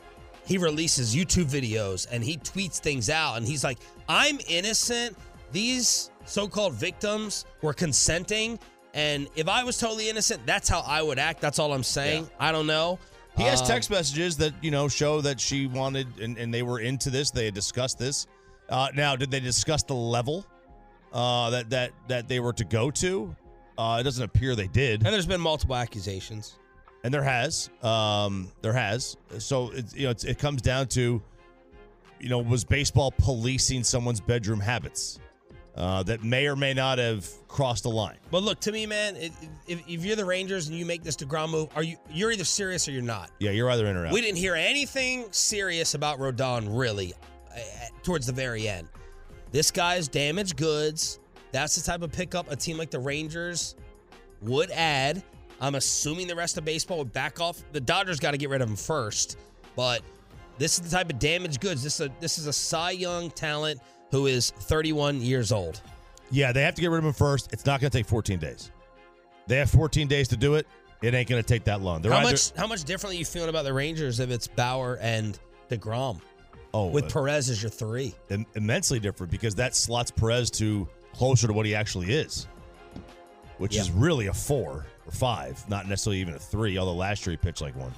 [0.46, 3.78] he releases YouTube videos and he tweets things out and he's like,
[4.08, 5.16] "I'm innocent
[5.52, 8.58] these so-called victims were consenting,
[8.94, 11.40] and if I was totally innocent, that's how I would act.
[11.40, 12.28] That's all I'm saying.
[12.38, 12.98] I don't know.
[13.36, 16.62] He has Um, text messages that you know show that she wanted, and, and they
[16.62, 17.30] were into this.
[17.30, 18.26] They had discussed this.
[18.68, 20.46] Uh, now, did they discuss the level
[21.12, 23.36] uh, that that that they were to go to?
[23.78, 25.04] Uh, it doesn't appear they did.
[25.04, 26.58] And there's been multiple accusations.
[27.04, 29.18] And there has, um, there has.
[29.38, 31.22] So it, you know, it's, it comes down to,
[32.18, 35.20] you know, was baseball policing someone's bedroom habits
[35.76, 38.16] uh, that may or may not have crossed the line?
[38.30, 39.32] But look, to me, man, it,
[39.66, 42.44] if, if you're the Rangers and you make this Degrom move, are you you're either
[42.44, 43.30] serious or you're not.
[43.38, 44.12] Yeah, you're either in or out.
[44.12, 47.14] We didn't hear anything serious about Rodon really
[47.54, 47.60] uh,
[48.02, 48.88] towards the very end.
[49.52, 51.20] This guy's damaged goods.
[51.52, 53.76] That's the type of pickup a team like the Rangers
[54.42, 55.22] would add.
[55.60, 57.62] I'm assuming the rest of baseball would back off.
[57.72, 59.38] The Dodgers got to get rid of him first,
[59.74, 60.02] but
[60.58, 61.82] this is the type of damaged goods.
[61.82, 65.80] This is a, this is a Cy Young talent who is 31 years old.
[66.30, 67.52] Yeah, they have to get rid of him first.
[67.52, 68.70] It's not going to take 14 days.
[69.46, 70.66] They have 14 days to do it.
[71.02, 72.02] It ain't going to take that long.
[72.02, 74.98] They're how either- much how much differently you feeling about the Rangers if it's Bauer
[75.00, 75.38] and
[75.70, 76.20] Degrom?
[76.74, 78.14] Oh, with uh, Perez as your three.
[78.30, 82.46] im- immensely different because that slots Perez to closer to what he actually is,
[83.58, 86.76] which is really a four or five, not necessarily even a three.
[86.76, 87.92] Although last year he pitched like one.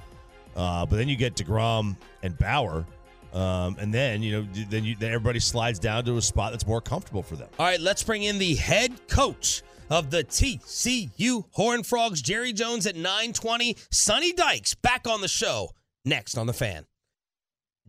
[0.55, 2.85] Uh, but then you get Degrom and Bauer,
[3.33, 6.67] um, and then you know then you then everybody slides down to a spot that's
[6.67, 7.49] more comfortable for them.
[7.59, 12.85] All right, let's bring in the head coach of the TCU Horned Frogs, Jerry Jones
[12.85, 13.75] at 920.
[13.91, 15.71] Sonny Dykes back on the show
[16.05, 16.85] next on the fan.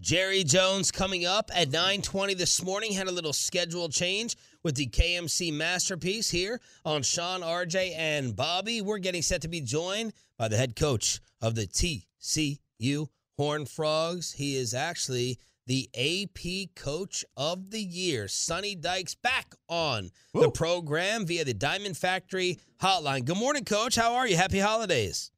[0.00, 4.86] Jerry Jones coming up at 9:20 this morning had a little schedule change with the
[4.86, 8.80] KMC masterpiece here on Sean RJ and Bobby.
[8.80, 13.08] We're getting set to be joined by the head coach of the TCU
[13.40, 14.32] Horned Frogs.
[14.32, 18.28] He is actually the AP coach of the year.
[18.28, 23.24] Sonny Dykes back on the program via the Diamond Factory hotline.
[23.24, 23.96] Good morning, coach.
[23.96, 24.36] How are you?
[24.36, 25.30] Happy holidays.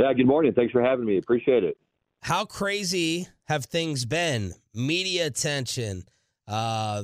[0.00, 0.54] Yeah, good morning.
[0.54, 1.18] Thanks for having me.
[1.18, 1.76] Appreciate it.
[2.22, 4.54] How crazy have things been?
[4.72, 6.04] Media attention,
[6.48, 7.02] uh,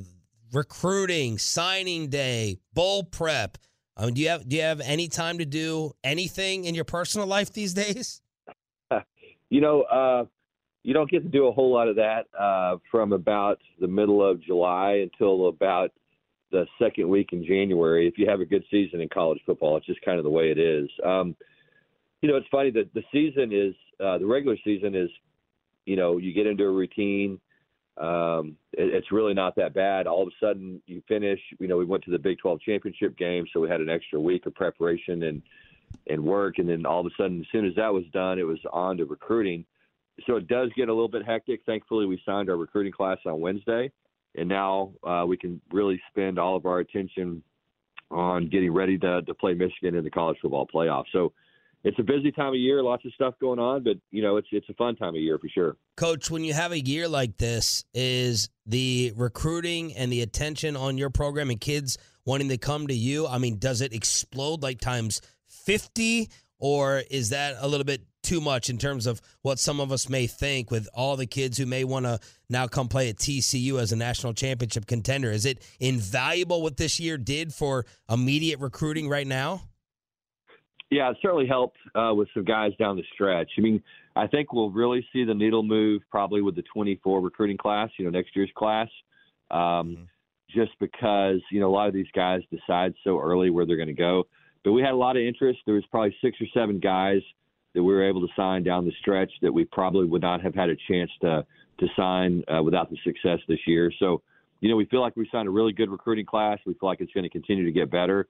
[0.51, 3.59] recruiting, signing day, bowl prep.
[3.99, 6.87] I mean, do you have do you have any time to do anything in your
[6.87, 8.23] personal life these days?
[9.53, 10.25] You know, uh,
[10.83, 14.27] you don't get to do a whole lot of that uh, from about the middle
[14.27, 15.93] of July until about
[16.53, 18.09] the second week in January.
[18.09, 20.51] If you have a good season in college football, it's just kind of the way
[20.51, 20.88] it is.
[21.05, 21.37] Um,
[22.23, 25.11] you know, it's funny that the season is uh, the regular season is,
[25.85, 27.38] you know, you get into a routine.
[27.99, 30.07] Um, it, it's really not that bad.
[30.07, 31.41] All of a sudden, you finish.
[31.59, 34.19] You know, we went to the Big 12 championship game, so we had an extra
[34.19, 35.43] week of preparation and
[36.07, 38.46] and work, and then all of a sudden, as soon as that was done, it
[38.46, 39.64] was on to recruiting.
[40.26, 41.61] So it does get a little bit hectic.
[41.64, 43.90] Thankfully, we signed our recruiting class on Wednesday,
[44.35, 47.42] and now uh, we can really spend all of our attention
[48.11, 51.05] on getting ready to to play Michigan in the college football playoff.
[51.12, 51.33] So
[51.85, 54.48] it's a busy time of year, lots of stuff going on, but you know, it's
[54.52, 55.76] it's a fun time of year for sure.
[55.96, 60.96] Coach, when you have a year like this, is the recruiting and the attention on
[60.96, 63.26] your program and kids wanting to come to you?
[63.26, 65.20] I mean, does it explode like times
[65.64, 69.90] 50 or is that a little bit too much in terms of what some of
[69.90, 73.16] us may think with all the kids who may want to now come play at
[73.16, 75.31] TCU as a national championship contender?
[75.33, 79.62] Is it invaluable what this year did for immediate recruiting right now?
[80.90, 83.51] Yeah, it certainly helped uh, with some guys down the stretch.
[83.59, 83.83] I mean,
[84.14, 88.05] I think we'll really see the needle move probably with the 24 recruiting class, you
[88.05, 88.88] know, next year's class,
[89.51, 90.07] um,
[90.51, 93.88] just because, you know, a lot of these guys decide so early where they're going
[93.88, 94.25] to go.
[94.64, 95.61] But we had a lot of interest.
[95.66, 97.20] There was probably six or seven guys
[97.75, 100.55] that we were able to sign down the stretch that we probably would not have
[100.55, 101.44] had a chance to
[101.81, 103.90] to sign uh, without the success this year.
[103.98, 104.22] So,
[104.61, 106.59] you know, we feel like we signed a really good recruiting class.
[106.66, 108.29] We feel like it's going to continue to get better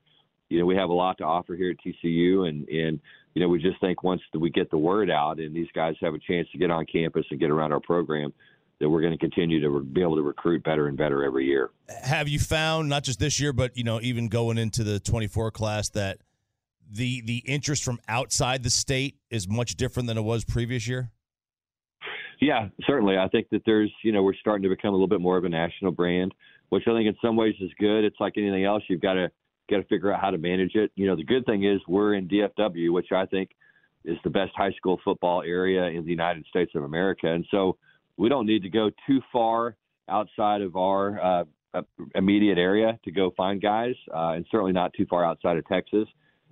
[0.52, 3.00] you know, we have a lot to offer here at TCU, and and
[3.34, 6.12] you know, we just think once we get the word out and these guys have
[6.12, 8.34] a chance to get on campus and get around our program,
[8.82, 11.70] that we're going to continue to be able to recruit better and better every year.
[12.02, 15.52] Have you found not just this year, but you know, even going into the 24
[15.52, 16.18] class that
[16.90, 21.12] the the interest from outside the state is much different than it was previous year?
[22.40, 23.16] Yeah, certainly.
[23.16, 25.44] I think that there's, you know, we're starting to become a little bit more of
[25.44, 26.34] a national brand,
[26.70, 28.04] which I think in some ways is good.
[28.04, 29.30] It's like anything else; you've got to
[29.70, 30.90] got to figure out how to manage it.
[30.96, 33.50] You know, the good thing is we're in DFW, which I think
[34.04, 37.78] is the best high school football area in the United States of America, and so
[38.16, 39.76] we don't need to go too far
[40.08, 41.44] outside of our uh,
[41.74, 41.82] uh,
[42.14, 46.06] immediate area to go find guys, uh, and certainly not too far outside of Texas.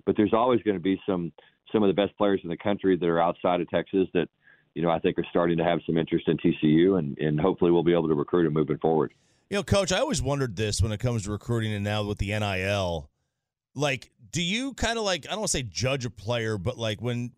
[0.05, 1.31] But there's always going to be some
[1.71, 4.27] some of the best players in the country that are outside of Texas that
[4.73, 7.71] you know I think are starting to have some interest in TCU, and and hopefully
[7.71, 9.13] we'll be able to recruit them moving forward.
[9.51, 12.19] You know, coach, I always wondered this when it comes to recruiting and now with
[12.19, 13.09] the NIL.
[13.75, 16.77] Like, do you kind of like, I don't want to say judge a player, but
[16.77, 17.33] like when,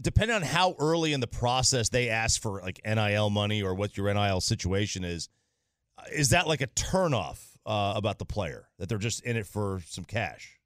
[0.00, 3.96] depending on how early in the process they ask for like NIL money or what
[3.96, 5.28] your NIL situation is,
[6.12, 9.80] is that like a turnoff uh, about the player that they're just in it for
[9.86, 10.58] some cash?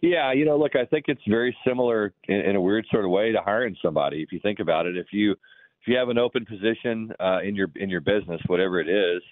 [0.00, 3.10] Yeah, you know, look, I think it's very similar in, in a weird sort of
[3.10, 4.22] way to hiring somebody.
[4.22, 7.54] If you think about it, if you if you have an open position uh, in
[7.54, 9.22] your in your business, whatever it is,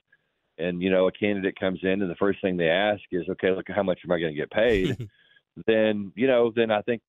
[0.59, 3.51] and you know a candidate comes in and the first thing they ask is, okay,
[3.51, 5.09] look, how much am I going to get paid?
[5.67, 7.03] then you know, then I think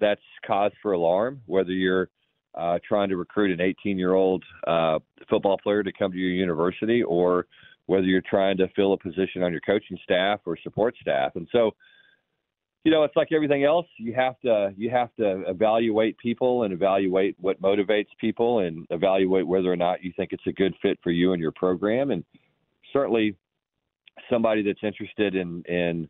[0.00, 1.40] that's cause for alarm.
[1.46, 2.08] Whether you're
[2.54, 6.30] uh, trying to recruit an 18 year old uh, football player to come to your
[6.30, 7.46] university, or
[7.86, 11.48] whether you're trying to fill a position on your coaching staff or support staff, and
[11.52, 11.72] so
[12.88, 13.86] you know, it's like everything else.
[13.98, 19.46] You have to you have to evaluate people and evaluate what motivates people and evaluate
[19.46, 22.10] whether or not you think it's a good fit for you and your program.
[22.10, 22.24] And
[22.92, 23.36] certainly,
[24.30, 26.08] somebody that's interested in in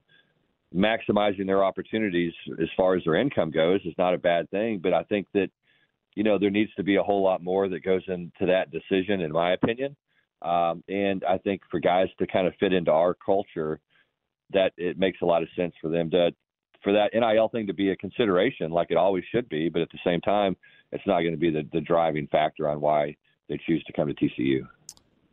[0.75, 4.81] maximizing their opportunities as far as their income goes is not a bad thing.
[4.83, 5.49] But I think that
[6.15, 9.21] you know there needs to be a whole lot more that goes into that decision,
[9.21, 9.97] in my opinion.
[10.43, 13.81] Um, and I think for guys to kind of fit into our culture,
[14.53, 16.31] that it makes a lot of sense for them to
[16.83, 19.69] for that NIL thing to be a consideration, like it always should be.
[19.69, 20.57] But at the same time,
[20.93, 23.17] it's not going to be the, the driving factor on why
[23.49, 24.67] they choose to come to TCU.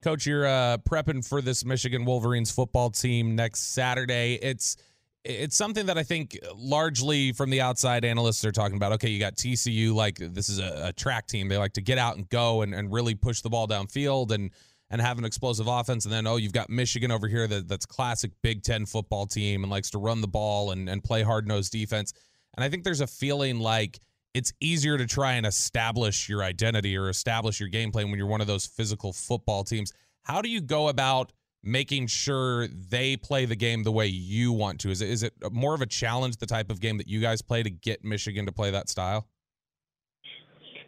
[0.01, 4.35] Coach, you're uh, prepping for this Michigan Wolverines football team next Saturday.
[4.41, 4.77] It's
[5.25, 8.93] it's something that I think largely from the outside analysts are talking about.
[8.93, 11.49] Okay, you got TCU, like this is a, a track team.
[11.49, 14.51] They like to get out and go and, and really push the ball downfield and
[14.91, 16.05] and have an explosive offense.
[16.05, 19.63] And then, oh, you've got Michigan over here that, that's classic Big Ten football team
[19.63, 22.13] and likes to run the ball and, and play hard nosed defense.
[22.55, 23.99] And I think there's a feeling like
[24.35, 28.27] it's easier to try and establish your identity or establish your game plan when you're
[28.27, 29.91] one of those physical football teams.
[30.23, 31.33] How do you go about
[31.65, 34.91] making sure they play the game the way you want to?
[34.91, 37.41] Is it, is it more of a challenge, the type of game that you guys
[37.41, 39.27] play to get Michigan to play that style?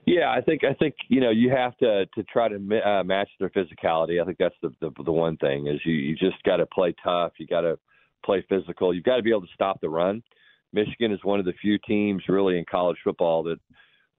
[0.05, 3.27] Yeah, I think I think you know you have to to try to uh, match
[3.41, 4.21] their physicality.
[4.21, 6.95] I think that's the, the the one thing is you you just got to play
[7.03, 7.33] tough.
[7.37, 7.77] You got to
[8.23, 8.93] play physical.
[8.93, 10.23] You've got to be able to stop the run.
[10.71, 13.59] Michigan is one of the few teams really in college football that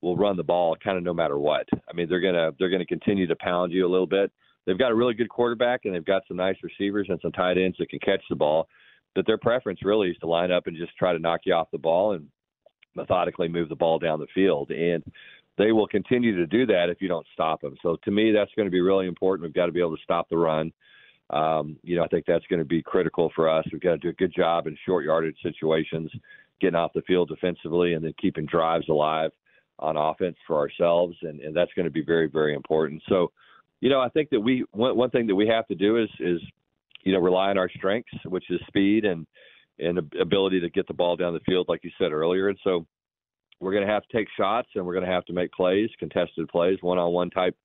[0.02, 1.66] will run the ball kind of no matter what.
[1.72, 4.30] I mean, they're gonna they're gonna continue to pound you a little bit.
[4.68, 7.56] They've got a really good quarterback and they've got some nice receivers and some tight
[7.56, 8.68] ends that can catch the ball.
[9.14, 11.70] But their preference really is to line up and just try to knock you off
[11.72, 12.28] the ball and
[12.94, 14.70] methodically move the ball down the field.
[14.70, 15.02] And
[15.56, 17.76] they will continue to do that if you don't stop them.
[17.82, 19.44] So to me, that's going to be really important.
[19.44, 20.70] We've got to be able to stop the run.
[21.30, 23.64] Um, you know, I think that's going to be critical for us.
[23.72, 26.10] We've got to do a good job in short yardage situations,
[26.60, 29.30] getting off the field defensively, and then keeping drives alive
[29.78, 33.02] on offense for ourselves, and, and that's going to be very, very important.
[33.08, 33.32] So,
[33.80, 36.08] you know, I think that we one, one thing that we have to do is
[36.20, 36.40] is
[37.04, 39.26] you know rely on our strengths, which is speed and
[39.78, 42.48] and ability to get the ball down the field, like you said earlier.
[42.48, 42.84] And so,
[43.60, 45.88] we're going to have to take shots and we're going to have to make plays,
[45.98, 47.56] contested plays, one-on-one type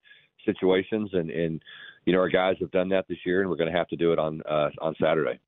[0.46, 1.62] situations, and and
[2.06, 3.96] you know our guys have done that this year, and we're going to have to
[3.96, 5.40] do it on uh, on Saturday.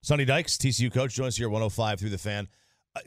[0.00, 2.46] Sonny Dykes, TCU coach, joins us here 105 through the fan.
[2.94, 3.00] Uh,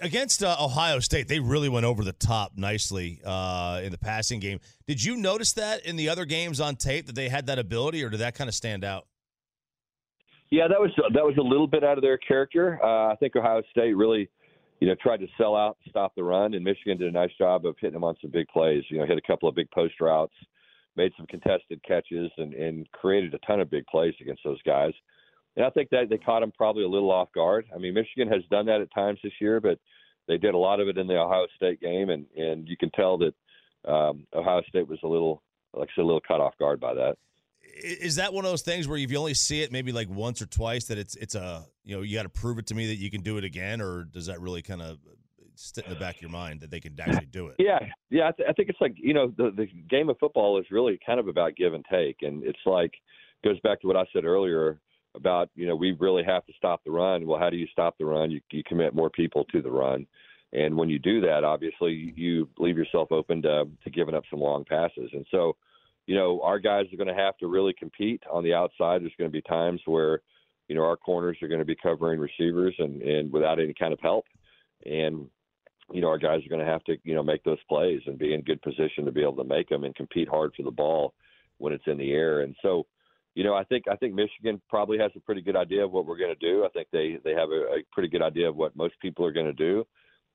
[0.00, 4.40] against uh, Ohio State, they really went over the top nicely uh, in the passing
[4.40, 4.60] game.
[4.86, 8.02] Did you notice that in the other games on tape that they had that ability,
[8.02, 9.06] or did that kind of stand out?
[10.50, 12.78] Yeah, that was that was a little bit out of their character.
[12.82, 14.28] Uh, I think Ohio State really
[14.80, 17.66] you know, tried to sell out, stop the run, and Michigan did a nice job
[17.66, 18.82] of hitting them on some big plays.
[18.88, 20.32] You know, hit a couple of big post routes,
[20.96, 24.92] made some contested catches, and, and created a ton of big plays against those guys.
[25.60, 27.66] And I think that they caught them probably a little off guard.
[27.74, 29.78] I mean, Michigan has done that at times this year, but
[30.26, 32.90] they did a lot of it in the Ohio State game, and and you can
[32.92, 33.34] tell that
[33.86, 35.42] um, Ohio State was a little,
[35.74, 37.18] like I said, a little caught off guard by that.
[37.62, 40.40] Is that one of those things where if you only see it maybe like once
[40.40, 42.86] or twice that it's it's a you know you got to prove it to me
[42.86, 44.96] that you can do it again or does that really kind of
[45.56, 47.56] sit in the back of your mind that they can actually do it?
[47.58, 47.80] Yeah.
[48.08, 50.64] Yeah I, th- I think it's like you know the the game of football is
[50.70, 52.94] really kind of about give and take and it's like
[53.44, 54.80] goes back to what i said earlier
[55.14, 57.96] about you know we really have to stop the run well how do you stop
[57.98, 60.06] the run you, you commit more people to the run
[60.52, 64.40] and when you do that obviously you leave yourself open to to giving up some
[64.40, 65.56] long passes and so
[66.10, 69.00] you know, our guys are going to have to really compete on the outside.
[69.00, 70.22] There's going to be times where,
[70.66, 73.92] you know, our corners are going to be covering receivers and, and without any kind
[73.92, 74.24] of help.
[74.84, 75.28] And,
[75.92, 78.18] you know, our guys are going to have to, you know, make those plays and
[78.18, 80.72] be in good position to be able to make them and compete hard for the
[80.72, 81.14] ball
[81.58, 82.40] when it's in the air.
[82.40, 82.86] And so,
[83.34, 86.06] you know, I think I think Michigan probably has a pretty good idea of what
[86.06, 86.64] we're going to do.
[86.64, 89.32] I think they they have a, a pretty good idea of what most people are
[89.32, 89.84] going to do,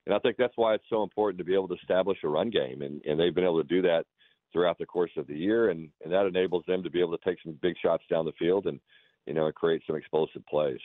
[0.05, 2.49] and I think that's why it's so important to be able to establish a run
[2.49, 4.05] game, and and they've been able to do that
[4.53, 7.23] throughout the course of the year, and and that enables them to be able to
[7.25, 8.79] take some big shots down the field and
[9.25, 10.79] you know create some explosive plays.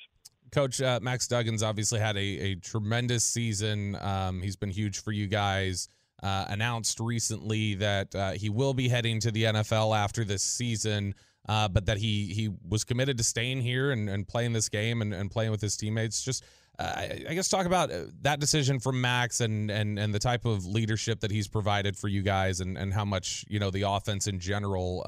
[0.50, 3.96] Coach uh, Max Duggan's obviously had a, a tremendous season.
[4.00, 5.88] Um, he's been huge for you guys.
[6.22, 11.14] Uh, announced recently that uh, he will be heading to the NFL after this season,
[11.50, 15.02] uh, but that he he was committed to staying here and, and playing this game
[15.02, 16.22] and, and playing with his teammates.
[16.22, 16.44] Just
[16.78, 20.44] uh, I guess talk about uh, that decision from Max and and and the type
[20.44, 23.82] of leadership that he's provided for you guys and and how much you know the
[23.82, 25.02] offense in general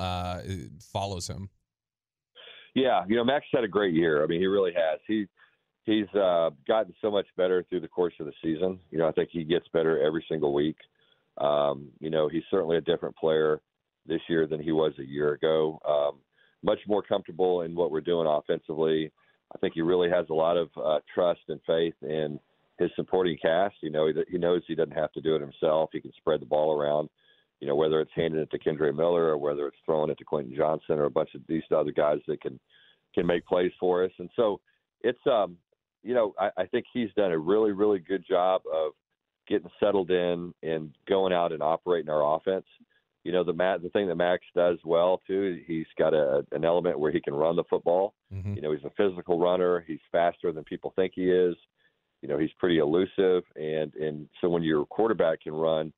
[0.92, 1.48] follows him.
[2.74, 4.24] Yeah, you know, Max had a great year.
[4.24, 4.98] I mean, he really has.
[5.06, 5.26] He
[5.84, 8.80] he's uh, gotten so much better through the course of the season.
[8.90, 10.78] You know, I think he gets better every single week.
[11.38, 13.60] Um, you know, he's certainly a different player
[14.06, 15.78] this year than he was a year ago.
[15.86, 16.18] Um,
[16.62, 19.10] much more comfortable in what we're doing offensively.
[19.54, 22.38] I think he really has a lot of uh, trust and faith in
[22.78, 23.76] his supporting cast.
[23.82, 25.90] You know, he, he knows he doesn't have to do it himself.
[25.92, 27.08] He can spread the ball around.
[27.60, 30.24] You know, whether it's handing it to Kendre Miller or whether it's throwing it to
[30.24, 32.58] Quentin Johnston or a bunch of these other guys that can
[33.14, 34.10] can make plays for us.
[34.18, 34.60] And so
[35.02, 35.58] it's um,
[36.02, 38.92] you know, I, I think he's done a really, really good job of
[39.48, 42.66] getting settled in and going out and operating our offense.
[43.24, 46.64] You know, the Matt, the thing that Max does well too, he's got a, an
[46.64, 48.14] element where he can run the football.
[48.34, 48.54] Mm-hmm.
[48.54, 49.84] You know, he's a physical runner.
[49.86, 51.54] He's faster than people think he is.
[52.20, 55.92] You know, he's pretty elusive, and and so when your quarterback can run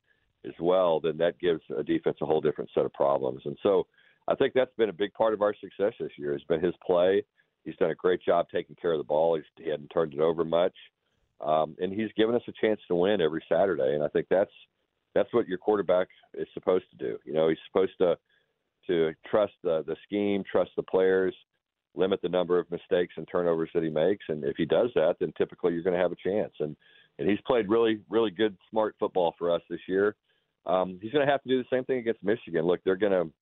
[0.46, 3.42] as well, then that gives a defense a whole different set of problems.
[3.44, 3.86] And so,
[4.26, 6.32] I think that's been a big part of our success this year.
[6.32, 7.24] Has been his play.
[7.64, 9.36] He's done a great job taking care of the ball.
[9.36, 10.74] He's, he hadn't turned it over much,
[11.40, 13.94] um, and he's given us a chance to win every Saturday.
[13.94, 14.52] And I think that's
[15.14, 17.18] that's what your quarterback is supposed to do.
[17.24, 18.16] You know, he's supposed to
[18.86, 21.34] to trust the the scheme, trust the players,
[21.94, 24.24] limit the number of mistakes and turnovers that he makes.
[24.28, 26.52] And if he does that, then typically you're going to have a chance.
[26.60, 26.76] And
[27.18, 30.16] and he's played really really good, smart football for us this year.
[30.66, 32.66] Um, he's going to have to do the same thing against Michigan.
[32.66, 33.32] Look, they're going to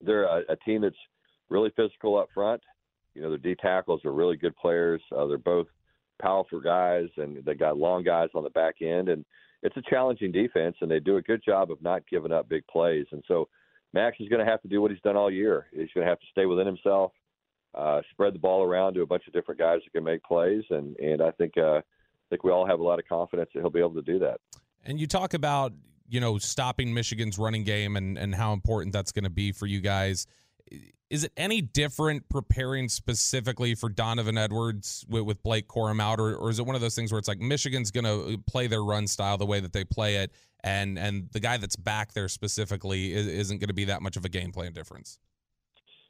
[0.00, 0.96] they're a, a team that's
[1.48, 2.62] really physical up front.
[3.14, 5.00] You know, their D tackles are really good players.
[5.16, 5.68] Uh, they're both
[6.20, 9.08] powerful guys, and they got long guys on the back end.
[9.08, 9.24] And
[9.66, 12.64] it's a challenging defense, and they do a good job of not giving up big
[12.68, 13.06] plays.
[13.10, 13.48] And so
[13.92, 15.66] Max is going to have to do what he's done all year.
[15.72, 17.10] He's going to have to stay within himself,
[17.74, 20.62] uh, spread the ball around to a bunch of different guys that can make plays.
[20.70, 21.82] And and I think uh, I
[22.30, 24.40] think we all have a lot of confidence that he'll be able to do that.
[24.84, 25.72] And you talk about
[26.08, 29.66] you know stopping Michigan's running game and and how important that's going to be for
[29.66, 30.28] you guys
[31.10, 36.34] is it any different preparing specifically for Donovan Edwards with, with Blake Corum out, or,
[36.34, 38.82] or, is it one of those things where it's like Michigan's going to play their
[38.82, 40.32] run style the way that they play it,
[40.64, 44.16] and and the guy that's back there specifically is, not going to be that much
[44.16, 45.18] of a game plan difference?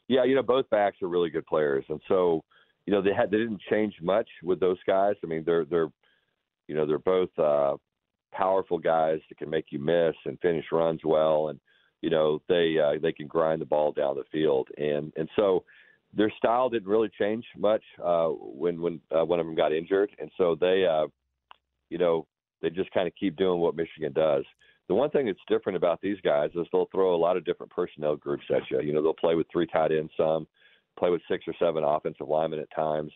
[0.08, 2.42] Yeah, you know both backs are really good players, and so
[2.86, 5.14] you know they had they didn't change much with those guys.
[5.22, 5.90] I mean they're they're
[6.68, 7.76] you know they're both uh,
[8.32, 11.60] powerful guys that can make you miss and finish runs well and
[12.02, 15.64] you know they uh, they can grind the ball down the field, and and so
[16.14, 20.10] their style didn't really change much uh, when when uh, one of them got injured,
[20.18, 21.06] and so they uh,
[21.90, 22.26] you know
[22.62, 24.44] they just kind of keep doing what Michigan does.
[24.88, 27.72] The one thing that's different about these guys is they'll throw a lot of different
[27.72, 28.80] personnel groups at you.
[28.80, 30.46] You know, they'll play with three tight ends, some
[30.96, 33.12] play with six or seven offensive linemen at times.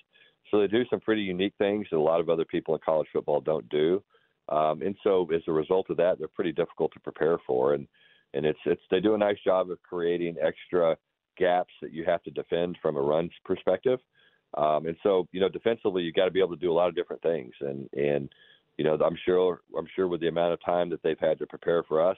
[0.51, 3.07] So they do some pretty unique things that a lot of other people in college
[3.13, 4.03] football don't do.
[4.49, 7.75] Um, and so as a result of that, they're pretty difficult to prepare for.
[7.75, 7.87] And
[8.35, 10.97] and it's it's they do a nice job of creating extra
[11.37, 13.99] gaps that you have to defend from a run perspective.
[14.57, 16.89] Um, and so, you know, defensively, you got to be able to do a lot
[16.89, 17.53] of different things.
[17.61, 18.29] And and
[18.77, 21.47] you know, I'm sure I'm sure with the amount of time that they've had to
[21.47, 22.17] prepare for us,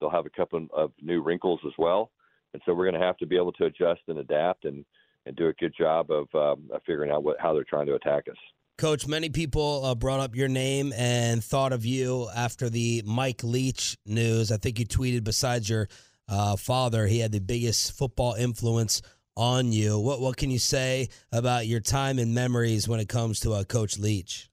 [0.00, 2.10] they'll have a couple of new wrinkles as well.
[2.52, 4.84] And so, we're going to have to be able to adjust and adapt and
[5.26, 7.94] and do a good job of, um, of figuring out what how they're trying to
[7.94, 8.36] attack us.
[8.78, 13.42] Coach, many people uh, brought up your name and thought of you after the Mike
[13.42, 14.52] Leach news.
[14.52, 15.88] I think you tweeted, besides your
[16.28, 19.02] uh, father, he had the biggest football influence
[19.36, 19.98] on you.
[19.98, 23.64] What what can you say about your time and memories when it comes to uh,
[23.64, 24.48] Coach Leach?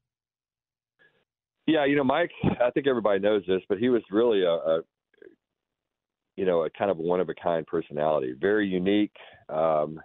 [1.67, 2.31] Yeah, you know, Mike.
[2.43, 4.81] I think everybody knows this, but he was really a, a
[6.35, 9.15] you know, a kind of one of a kind personality, very unique,
[9.49, 10.01] um,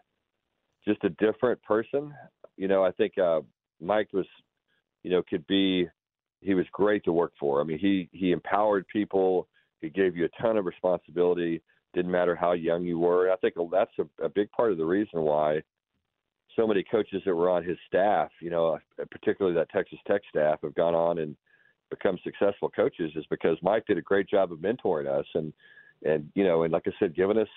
[0.86, 2.12] just a different person.
[2.58, 3.40] You know, I think uh,
[3.80, 4.26] Mike was,
[5.02, 5.88] you know, could be.
[6.42, 7.60] He was great to work for.
[7.60, 9.46] I mean, he he empowered people.
[9.80, 11.62] He gave you a ton of responsibility.
[11.92, 13.30] Didn't matter how young you were.
[13.30, 15.62] I think that's a, a big part of the reason why
[16.56, 18.78] so many coaches that were on his staff, you know,
[19.10, 21.36] particularly that Texas Tech staff, have gone on and
[21.90, 25.52] become successful coaches is because Mike did a great job of mentoring us and
[26.04, 27.48] and you know and like I said, giving us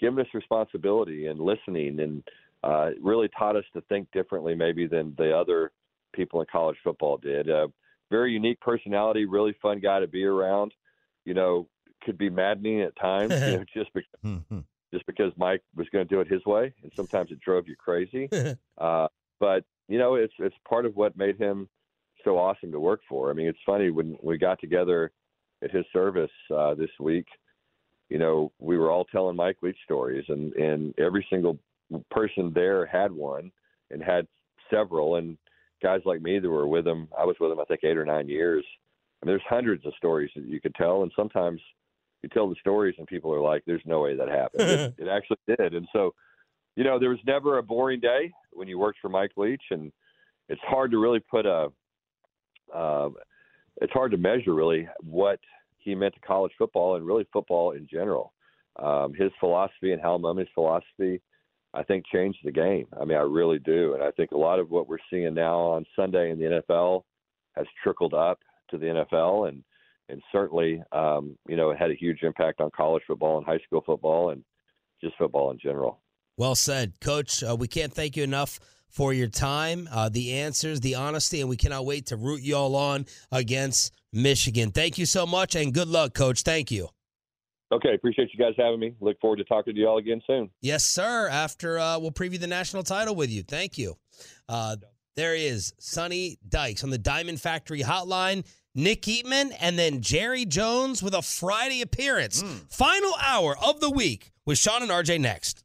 [0.00, 2.22] giving us responsibility and listening and
[2.66, 5.70] uh, really taught us to think differently maybe than the other
[6.12, 7.48] people in college football did.
[7.48, 7.68] Uh,
[8.10, 10.72] very unique personality, really fun guy to be around.
[11.24, 11.68] You know,
[12.02, 16.14] could be maddening at times, you know, just because just because Mike was going to
[16.14, 18.28] do it his way, and sometimes it drove you crazy.
[18.78, 19.08] uh,
[19.38, 21.68] but you know, it's it's part of what made him
[22.24, 23.30] so awesome to work for.
[23.30, 25.12] I mean, it's funny when we got together
[25.62, 27.26] at his service uh, this week.
[28.08, 31.58] You know, we were all telling Mike Leach stories, and and every single
[32.10, 33.50] person there had one
[33.90, 34.26] and had
[34.70, 35.16] several.
[35.16, 35.36] And
[35.82, 38.04] guys like me that were with him, I was with him, I think eight or
[38.04, 38.64] nine years.
[39.22, 41.60] I mean, there's hundreds of stories that you could tell, and sometimes
[42.22, 45.08] you tell the stories and people are like, "There's no way that happened." it, it
[45.08, 46.14] actually did, and so
[46.76, 49.90] you know, there was never a boring day when you worked for Mike Leach, and
[50.48, 51.68] it's hard to really put a
[52.74, 53.08] uh,
[53.80, 55.40] it's hard to measure really what
[55.78, 58.32] he meant to college football and really football in general.
[58.76, 61.20] Um, his philosophy and Hal Mumme's philosophy,
[61.76, 62.86] I think, changed the game.
[62.98, 65.58] I mean, I really do, and I think a lot of what we're seeing now
[65.58, 67.02] on Sunday in the NFL
[67.54, 68.38] has trickled up
[68.70, 69.62] to the NFL, and
[70.08, 73.58] and certainly, um, you know, it had a huge impact on college football and high
[73.66, 74.44] school football and
[75.02, 76.00] just football in general.
[76.36, 77.42] Well said, Coach.
[77.42, 81.50] Uh, we can't thank you enough for your time, uh, the answers, the honesty, and
[81.50, 84.70] we cannot wait to root you all on against Michigan.
[84.70, 86.42] Thank you so much, and good luck, Coach.
[86.42, 86.88] Thank you.
[87.72, 88.94] Okay, appreciate you guys having me.
[89.00, 90.50] Look forward to talking to you all again soon.
[90.60, 91.28] Yes, sir.
[91.28, 93.42] After uh, we'll preview the national title with you.
[93.42, 93.96] Thank you.
[94.48, 94.76] Uh,
[95.16, 98.46] there he is, Sonny Dykes on the Diamond Factory Hotline.
[98.74, 102.42] Nick Eatman and then Jerry Jones with a Friday appearance.
[102.68, 105.64] Final hour of the week with Sean and RJ next.